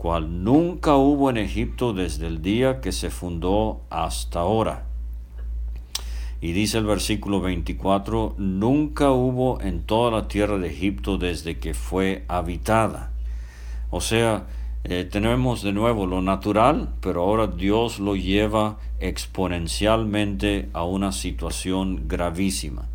cual 0.00 0.44
nunca 0.44 0.96
hubo 0.96 1.28
en 1.28 1.36
Egipto 1.36 1.92
desde 1.92 2.26
el 2.26 2.40
día 2.40 2.80
que 2.80 2.90
se 2.90 3.10
fundó 3.10 3.82
hasta 3.90 4.40
ahora. 4.40 4.86
Y 6.40 6.52
dice 6.52 6.78
el 6.78 6.86
versículo 6.86 7.42
24, 7.42 8.34
nunca 8.38 9.10
hubo 9.10 9.60
en 9.60 9.82
toda 9.82 10.10
la 10.10 10.26
tierra 10.26 10.56
de 10.56 10.68
Egipto 10.68 11.18
desde 11.18 11.58
que 11.58 11.74
fue 11.74 12.24
habitada. 12.28 13.10
O 13.90 14.00
sea, 14.00 14.46
eh, 14.84 15.04
tenemos 15.04 15.62
de 15.62 15.72
nuevo 15.72 16.06
lo 16.06 16.22
natural, 16.22 16.94
pero 17.02 17.20
ahora 17.20 17.46
Dios 17.46 18.00
lo 18.00 18.16
lleva 18.16 18.78
exponencialmente 19.00 20.70
a 20.72 20.82
una 20.82 21.12
situación 21.12 22.08
gravísima. 22.08 22.88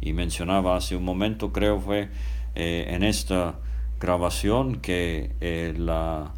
Y 0.00 0.12
mencionaba 0.12 0.74
hace 0.74 0.96
un 0.96 1.04
momento, 1.04 1.52
creo 1.52 1.78
fue 1.78 2.08
eh, 2.56 2.86
en 2.88 3.04
esta 3.04 3.60
grabación, 4.00 4.80
que 4.80 5.30
eh, 5.40 5.72
la 5.78 6.32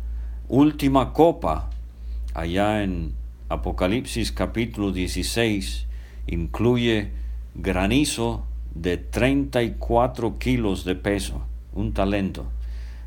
última 0.51 1.13
copa, 1.13 1.71
allá 2.35 2.83
en 2.83 3.15
Apocalipsis 3.49 4.33
capítulo 4.33 4.91
16, 4.91 5.87
incluye 6.27 7.13
granizo 7.55 8.45
de 8.75 8.97
34 8.97 10.39
kilos 10.39 10.85
de 10.85 10.97
peso, 10.97 11.43
un 11.73 11.93
talento. 11.93 12.47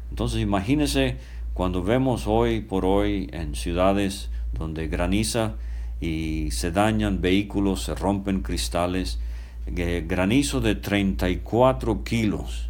Entonces 0.10 0.42
imagínese 0.42 1.18
cuando 1.54 1.84
vemos 1.84 2.28
hoy 2.28 2.62
por 2.62 2.86
hoy 2.86 3.30
en 3.34 3.56
ciudades 3.56 4.30
donde 4.54 4.88
graniza 4.88 5.56
y 6.00 6.50
se 6.52 6.72
dañan 6.72 7.20
vehículos, 7.20 7.84
se 7.84 7.96
rompen 7.96 8.42
cristales, 8.42 9.20
granizo 9.68 10.62
de 10.62 10.76
34 10.76 12.04
kilos 12.06 12.70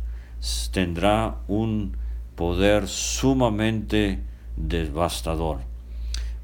tendrá 0.72 1.38
un 1.48 1.96
poder 2.36 2.88
sumamente 2.88 4.20
devastador. 4.56 5.60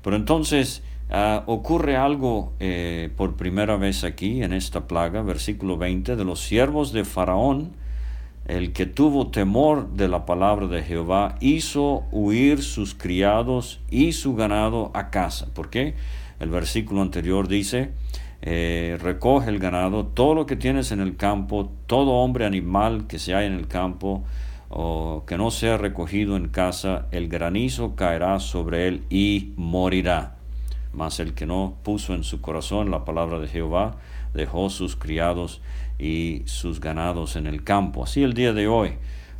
Pero 0.01 0.15
entonces 0.15 0.83
ah, 1.09 1.43
ocurre 1.45 1.97
algo 1.97 2.53
eh, 2.59 3.09
por 3.15 3.35
primera 3.35 3.77
vez 3.77 4.03
aquí 4.03 4.43
en 4.43 4.53
esta 4.53 4.87
plaga, 4.87 5.21
versículo 5.21 5.77
20, 5.77 6.15
de 6.15 6.25
los 6.25 6.39
siervos 6.41 6.91
de 6.93 7.05
Faraón, 7.05 7.73
el 8.45 8.73
que 8.73 8.85
tuvo 8.87 9.27
temor 9.27 9.91
de 9.91 10.07
la 10.07 10.25
palabra 10.25 10.67
de 10.67 10.81
Jehová, 10.81 11.35
hizo 11.39 12.03
huir 12.11 12.63
sus 12.63 12.95
criados 12.95 13.79
y 13.91 14.13
su 14.13 14.35
ganado 14.35 14.91
a 14.95 15.11
casa. 15.11 15.47
¿Por 15.53 15.69
qué? 15.69 15.93
El 16.39 16.49
versículo 16.49 17.01
anterior 17.01 17.47
dice, 17.47 17.91
eh, 18.41 18.97
recoge 19.01 19.49
el 19.49 19.59
ganado, 19.59 20.05
todo 20.07 20.33
lo 20.33 20.45
que 20.45 20.55
tienes 20.55 20.91
en 20.91 21.01
el 21.01 21.17
campo, 21.17 21.71
todo 21.85 22.11
hombre 22.11 22.45
animal 22.45 23.05
que 23.07 23.19
se 23.19 23.35
haya 23.35 23.45
en 23.45 23.53
el 23.53 23.67
campo 23.67 24.23
o 24.69 25.23
que 25.25 25.37
no 25.37 25.49
sea 25.51 25.77
recogido 25.77 26.37
en 26.37 26.47
casa, 26.47 27.07
el 27.11 27.27
granizo 27.27 27.95
caerá 27.95 28.39
sobre 28.39 28.87
él 28.87 29.03
y 29.09 29.53
morirá. 29.55 30.35
Mas 30.93 31.19
el 31.19 31.33
que 31.33 31.45
no 31.45 31.77
puso 31.83 32.13
en 32.13 32.23
su 32.23 32.41
corazón 32.41 32.91
la 32.91 33.03
palabra 33.03 33.39
de 33.39 33.47
Jehová, 33.47 33.97
dejó 34.33 34.69
sus 34.69 34.95
criados 34.95 35.61
y 35.97 36.43
sus 36.45 36.79
ganados 36.79 37.35
en 37.35 37.47
el 37.47 37.63
campo. 37.63 38.03
Así 38.03 38.23
el 38.23 38.33
día 38.33 38.53
de 38.53 38.67
hoy 38.67 38.93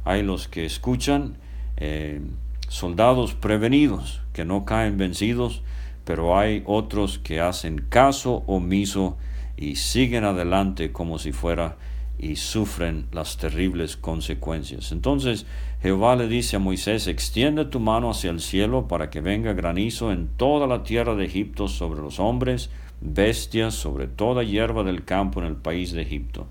hay 0.04 0.24
los 0.24 0.48
que 0.48 0.66
escuchan, 0.66 1.38
eh, 1.78 2.22
soldados 2.68 3.36
prevenidos, 3.36 4.22
que 4.34 4.46
no 4.46 4.66
caen 4.66 4.98
vencidos, 4.98 5.62
pero 6.06 6.38
hay 6.38 6.64
otros 6.66 7.20
que 7.20 7.40
hacen 7.40 7.86
caso 7.90 8.44
omiso 8.48 9.18
y 9.58 9.76
siguen 9.76 10.24
adelante 10.24 10.92
como 10.92 11.20
si 11.20 11.32
fuera 11.32 11.78
y 12.20 12.36
sufren 12.36 13.08
las 13.12 13.38
terribles 13.38 13.96
consecuencias. 13.96 14.92
Entonces 14.92 15.46
Jehová 15.82 16.16
le 16.16 16.28
dice 16.28 16.58
a 16.58 16.60
Moisés, 16.60 17.08
extiende 17.08 17.66
tu 17.66 17.80
mano 17.80 18.12
hacia 18.12 18.30
el 18.30 18.42
cielo 18.42 18.88
para 18.88 19.10
que 19.10 19.22
venga 19.22 19.54
granizo 19.54 20.12
en 20.12 20.28
toda 20.28 20.68
la 20.68 20.84
tierra 20.84 21.16
de 21.16 21.26
Egipto 21.26 21.68
sobre 21.68 22.02
los 22.02 22.20
hombres, 22.20 22.70
bestias, 23.02 23.74
sobre 23.74 24.08
toda 24.08 24.44
hierba 24.44 24.84
del 24.84 25.06
campo 25.06 25.40
en 25.40 25.48
el 25.48 25.56
país 25.56 25.94
de 25.94 26.02
Egipto. 26.02 26.48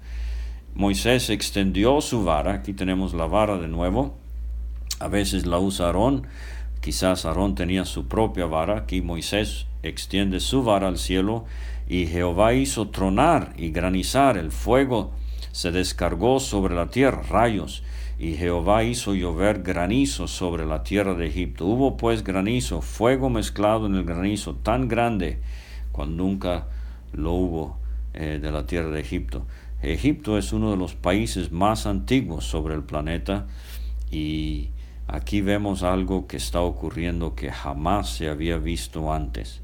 Moisés 0.74 1.28
extendió 1.28 2.00
su 2.00 2.24
vara, 2.24 2.54
aquí 2.54 2.72
tenemos 2.72 3.12
la 3.12 3.26
vara 3.26 3.58
de 3.58 3.68
nuevo, 3.68 4.16
a 5.00 5.08
veces 5.08 5.44
la 5.46 5.58
usa 5.58 5.86
Aarón, 5.86 6.26
Quizás 6.80 7.24
Aarón 7.24 7.54
tenía 7.54 7.84
su 7.84 8.06
propia 8.06 8.46
vara, 8.46 8.78
aquí 8.78 9.02
Moisés 9.02 9.66
extiende 9.82 10.40
su 10.40 10.62
vara 10.62 10.88
al 10.88 10.98
cielo 10.98 11.44
y 11.88 12.06
Jehová 12.06 12.54
hizo 12.54 12.88
tronar 12.88 13.52
y 13.56 13.70
granizar, 13.70 14.36
el 14.36 14.52
fuego 14.52 15.12
se 15.58 15.72
descargó 15.72 16.38
sobre 16.38 16.76
la 16.76 16.86
tierra, 16.86 17.20
rayos, 17.20 17.82
y 18.16 18.34
Jehová 18.34 18.84
hizo 18.84 19.12
llover 19.12 19.64
granizo 19.64 20.28
sobre 20.28 20.64
la 20.64 20.84
tierra 20.84 21.14
de 21.14 21.26
Egipto. 21.26 21.66
Hubo 21.66 21.96
pues 21.96 22.22
granizo, 22.22 22.80
fuego 22.80 23.28
mezclado 23.28 23.86
en 23.86 23.96
el 23.96 24.04
granizo, 24.04 24.54
tan 24.54 24.86
grande 24.86 25.40
cuando 25.90 26.22
nunca 26.22 26.68
lo 27.12 27.32
hubo 27.32 27.76
eh, 28.14 28.38
de 28.40 28.52
la 28.52 28.66
tierra 28.66 28.90
de 28.90 29.00
Egipto. 29.00 29.46
Egipto 29.82 30.38
es 30.38 30.52
uno 30.52 30.70
de 30.70 30.76
los 30.76 30.94
países 30.94 31.50
más 31.50 31.86
antiguos 31.86 32.44
sobre 32.44 32.76
el 32.76 32.84
planeta 32.84 33.48
y 34.12 34.68
Aquí 35.10 35.40
vemos 35.40 35.84
algo 35.84 36.26
que 36.26 36.36
está 36.36 36.60
ocurriendo 36.60 37.34
que 37.34 37.50
jamás 37.50 38.10
se 38.10 38.28
había 38.28 38.58
visto 38.58 39.10
antes. 39.10 39.62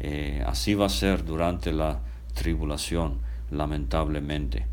Eh, 0.00 0.44
así 0.46 0.74
va 0.74 0.84
a 0.84 0.90
ser 0.90 1.24
durante 1.24 1.72
la 1.72 2.00
tribulación, 2.34 3.20
lamentablemente. 3.50 4.66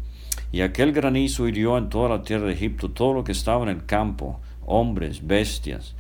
Y 0.52 0.62
aquel 0.62 0.92
granizo 0.92 1.48
hirió 1.48 1.78
en 1.78 1.90
toda 1.90 2.10
la 2.10 2.24
tierra 2.24 2.48
de 2.48 2.54
Egipto 2.54 2.90
todo 2.90 3.14
lo 3.14 3.24
que 3.24 3.32
estaba 3.32 3.64
en 3.64 3.70
el 3.70 3.86
campo, 3.86 4.40
hombres, 4.66 5.26
bestias. 5.26 5.96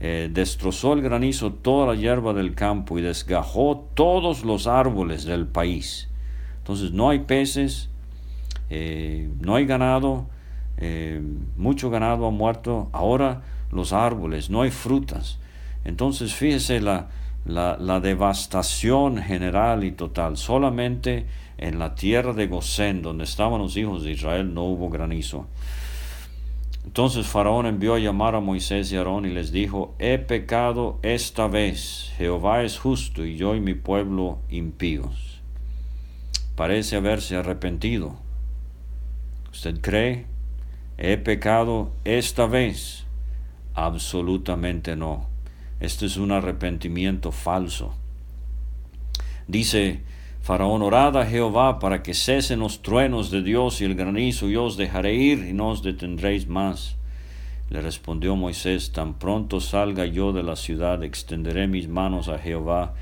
Eh, 0.00 0.28
destrozó 0.32 0.92
el 0.92 1.02
granizo 1.02 1.52
toda 1.52 1.94
la 1.94 2.00
hierba 2.00 2.34
del 2.34 2.54
campo 2.54 2.98
y 2.98 3.02
desgajó 3.02 3.88
todos 3.94 4.44
los 4.44 4.66
árboles 4.66 5.24
del 5.24 5.46
país. 5.46 6.08
Entonces 6.58 6.92
no 6.92 7.10
hay 7.10 7.20
peces, 7.20 7.88
eh, 8.70 9.30
no 9.40 9.54
hay 9.54 9.66
ganado, 9.66 10.26
mucho 11.56 11.88
ganado 11.88 12.26
ha 12.26 12.30
muerto. 12.30 12.88
Ahora 12.92 13.42
los 13.70 13.92
árboles, 13.92 14.50
no 14.50 14.62
hay 14.62 14.70
frutas. 14.70 15.38
Entonces 15.84 16.34
fíjese 16.34 16.80
la, 16.80 17.08
la, 17.44 18.00
devastación 18.00 19.18
general 19.18 19.84
y 19.84 19.92
total. 19.92 20.36
Solamente 20.36 21.26
en 21.58 21.78
la 21.78 21.94
tierra 21.94 22.32
de 22.32 22.46
Gosén, 22.46 23.02
donde 23.02 23.24
estaban 23.24 23.60
los 23.60 23.76
hijos 23.76 24.02
de 24.02 24.12
Israel, 24.12 24.54
no 24.54 24.64
hubo 24.64 24.88
granizo. 24.88 25.46
Entonces 26.84 27.26
Faraón 27.26 27.66
envió 27.66 27.94
a 27.94 27.98
llamar 27.98 28.34
a 28.34 28.40
Moisés 28.40 28.92
y 28.92 28.96
Aarón 28.96 29.24
y 29.24 29.30
les 29.30 29.52
dijo, 29.52 29.94
he 29.98 30.18
pecado 30.18 30.98
esta 31.02 31.48
vez, 31.48 32.12
Jehová 32.18 32.62
es 32.62 32.78
justo 32.78 33.24
y 33.24 33.36
yo 33.36 33.54
y 33.54 33.60
mi 33.60 33.74
pueblo 33.74 34.38
impíos. 34.50 35.40
Parece 36.56 36.96
haberse 36.96 37.36
arrepentido. 37.36 38.16
¿Usted 39.50 39.80
cree? 39.80 40.26
He 40.98 41.16
pecado 41.16 41.90
esta 42.04 42.46
vez. 42.46 43.06
Absolutamente 43.74 44.94
no. 44.94 45.26
Este 45.80 46.06
es 46.06 46.16
un 46.16 46.30
arrepentimiento 46.30 47.32
falso. 47.32 47.94
Dice 49.48 50.02
Faraón, 50.44 50.82
orad 50.82 51.16
a 51.16 51.24
Jehová 51.24 51.78
para 51.78 52.02
que 52.02 52.12
cesen 52.12 52.58
los 52.58 52.82
truenos 52.82 53.30
de 53.30 53.42
Dios 53.42 53.80
y 53.80 53.86
el 53.86 53.94
granizo, 53.94 54.50
y 54.50 54.56
os 54.56 54.76
dejaré 54.76 55.14
ir 55.14 55.38
y 55.38 55.54
no 55.54 55.70
os 55.70 55.82
detendréis 55.82 56.48
más. 56.48 56.96
Le 57.70 57.80
respondió 57.80 58.36
Moisés, 58.36 58.92
tan 58.92 59.14
pronto 59.14 59.58
salga 59.58 60.04
yo 60.04 60.34
de 60.34 60.42
la 60.42 60.56
ciudad, 60.56 61.02
extenderé 61.02 61.66
mis 61.66 61.88
manos 61.88 62.28
a 62.28 62.36
Jehová, 62.36 62.92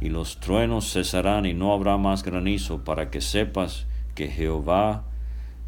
y 0.00 0.08
los 0.08 0.40
truenos 0.40 0.92
cesarán 0.92 1.46
y 1.46 1.54
no 1.54 1.72
habrá 1.72 1.96
más 1.98 2.24
granizo, 2.24 2.82
para 2.82 3.10
que 3.10 3.20
sepas 3.20 3.86
que 4.16 4.26
Jehová, 4.26 5.04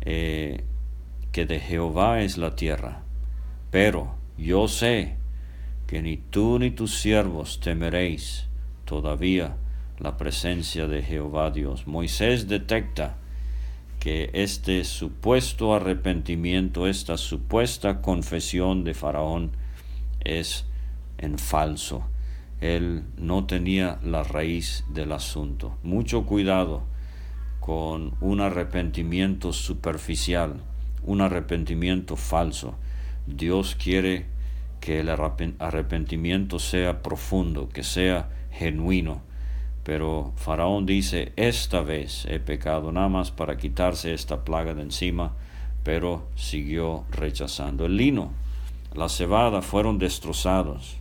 eh, 0.00 0.64
que 1.30 1.46
de 1.46 1.60
Jehová 1.60 2.22
es 2.22 2.38
la 2.38 2.56
tierra. 2.56 3.02
Pero 3.70 4.16
yo 4.36 4.66
sé 4.66 5.14
que 5.86 6.02
ni 6.02 6.16
tú 6.16 6.58
ni 6.58 6.72
tus 6.72 6.98
siervos 6.98 7.60
temeréis 7.60 8.48
todavía 8.84 9.54
la 10.00 10.16
presencia 10.16 10.86
de 10.86 11.02
Jehová 11.02 11.50
Dios. 11.50 11.86
Moisés 11.86 12.48
detecta 12.48 13.16
que 13.98 14.30
este 14.32 14.82
supuesto 14.84 15.74
arrepentimiento, 15.74 16.86
esta 16.86 17.18
supuesta 17.18 18.00
confesión 18.00 18.82
de 18.82 18.94
Faraón 18.94 19.53
es 20.24 20.64
en 21.18 21.38
falso. 21.38 22.05
Él 22.61 23.05
no 23.16 23.46
tenía 23.46 23.98
la 24.03 24.22
raíz 24.22 24.84
del 24.88 25.12
asunto. 25.12 25.76
Mucho 25.82 26.24
cuidado 26.24 26.82
con 27.61 28.14
un 28.22 28.40
arrepentimiento 28.40 29.53
superficial, 29.53 30.62
un 31.03 31.20
arrepentimiento 31.20 32.16
falso. 32.16 32.74
Dios 33.26 33.76
quiere 33.76 34.26
que 34.80 35.01
el 35.01 35.11
arrepentimiento 35.11 36.59
sea 36.59 37.03
profundo, 37.03 37.68
que 37.68 37.82
sea 37.82 38.30
genuino. 38.51 39.22
Pero 39.91 40.32
Faraón 40.36 40.86
dice, 40.86 41.32
esta 41.34 41.80
vez 41.80 42.24
he 42.26 42.38
pecado 42.38 42.93
nada 42.93 43.09
más 43.09 43.32
para 43.32 43.57
quitarse 43.57 44.14
esta 44.14 44.45
plaga 44.45 44.72
de 44.72 44.82
encima, 44.82 45.32
pero 45.82 46.28
siguió 46.36 47.07
rechazando. 47.11 47.86
El 47.86 47.97
lino, 47.97 48.30
la 48.95 49.09
cebada 49.09 49.62
fueron 49.62 49.99
destrozados. 49.99 50.97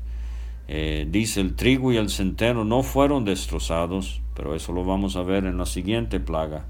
Eh, 0.67 1.05
dice 1.07 1.39
el 1.39 1.55
trigo 1.55 1.93
y 1.93 1.97
el 1.97 2.09
centeno 2.09 2.63
no 2.65 2.81
fueron 2.81 3.25
destrozados, 3.25 4.21
pero 4.33 4.55
eso 4.55 4.73
lo 4.73 4.83
vamos 4.83 5.17
a 5.17 5.21
ver 5.21 5.45
en 5.45 5.59
la 5.59 5.67
siguiente 5.67 6.19
plaga. 6.19 6.65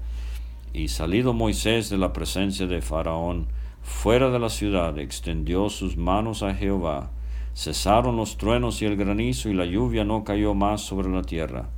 Y 0.74 0.88
salido 0.88 1.32
Moisés 1.32 1.88
de 1.88 1.96
la 1.96 2.12
presencia 2.12 2.66
de 2.66 2.82
Faraón, 2.82 3.46
fuera 3.82 4.28
de 4.28 4.38
la 4.38 4.50
ciudad, 4.50 4.98
extendió 4.98 5.70
sus 5.70 5.96
manos 5.96 6.42
a 6.42 6.54
Jehová, 6.54 7.12
cesaron 7.54 8.18
los 8.18 8.36
truenos 8.36 8.82
y 8.82 8.84
el 8.84 8.96
granizo 8.96 9.48
y 9.48 9.54
la 9.54 9.64
lluvia 9.64 10.04
no 10.04 10.22
cayó 10.22 10.52
más 10.52 10.82
sobre 10.82 11.08
la 11.08 11.22
tierra. 11.22 11.70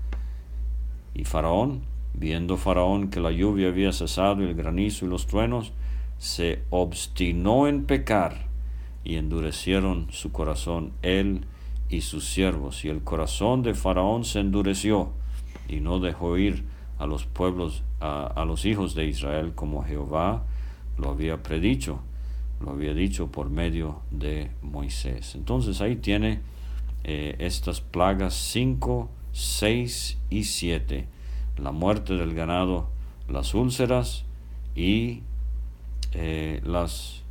Y 1.14 1.24
Faraón, 1.24 1.82
viendo 2.14 2.56
Faraón 2.56 3.10
que 3.10 3.20
la 3.20 3.30
lluvia 3.30 3.68
había 3.68 3.92
cesado 3.92 4.42
y 4.42 4.46
el 4.46 4.54
granizo 4.54 5.06
y 5.06 5.08
los 5.08 5.26
truenos, 5.26 5.72
se 6.18 6.62
obstinó 6.70 7.66
en 7.66 7.84
pecar 7.84 8.46
y 9.04 9.16
endurecieron 9.16 10.06
su 10.10 10.30
corazón 10.32 10.92
él 11.02 11.46
y 11.88 12.02
sus 12.02 12.26
siervos. 12.26 12.84
Y 12.84 12.88
el 12.88 13.02
corazón 13.02 13.62
de 13.62 13.74
Faraón 13.74 14.24
se 14.24 14.40
endureció 14.40 15.10
y 15.68 15.80
no 15.80 16.00
dejó 16.00 16.38
ir 16.38 16.64
a 16.98 17.06
los 17.06 17.26
pueblos, 17.26 17.82
a, 18.00 18.44
los 18.46 18.64
hijos 18.64 18.94
de 18.94 19.06
Israel 19.06 19.52
como 19.54 19.82
Jehová 19.82 20.44
lo 20.98 21.10
había 21.10 21.42
predicho, 21.42 22.00
lo 22.60 22.70
había 22.70 22.94
dicho 22.94 23.26
por 23.32 23.50
medio 23.50 24.02
de 24.10 24.50
Moisés. 24.62 25.34
Entonces 25.34 25.80
ahí 25.80 25.96
tiene 25.96 26.40
eh, 27.02 27.34
estas 27.40 27.80
plagas 27.80 28.34
5, 28.34 29.10
6 29.32 30.18
y 30.30 30.44
7. 30.44 31.06
La 31.58 31.72
muerte 31.72 32.14
del 32.14 32.34
ganado, 32.34 32.88
las 33.28 33.52
úlceras 33.54 34.24
y 34.74 35.20
eh, 36.12 36.60
las, 36.64 37.22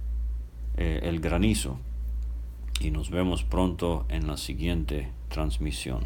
eh, 0.77 0.99
el 1.03 1.19
granizo. 1.19 1.79
Y 2.79 2.91
nos 2.91 3.09
vemos 3.09 3.43
pronto 3.43 4.05
en 4.09 4.27
la 4.27 4.37
siguiente 4.37 5.11
transmisión. 5.29 6.03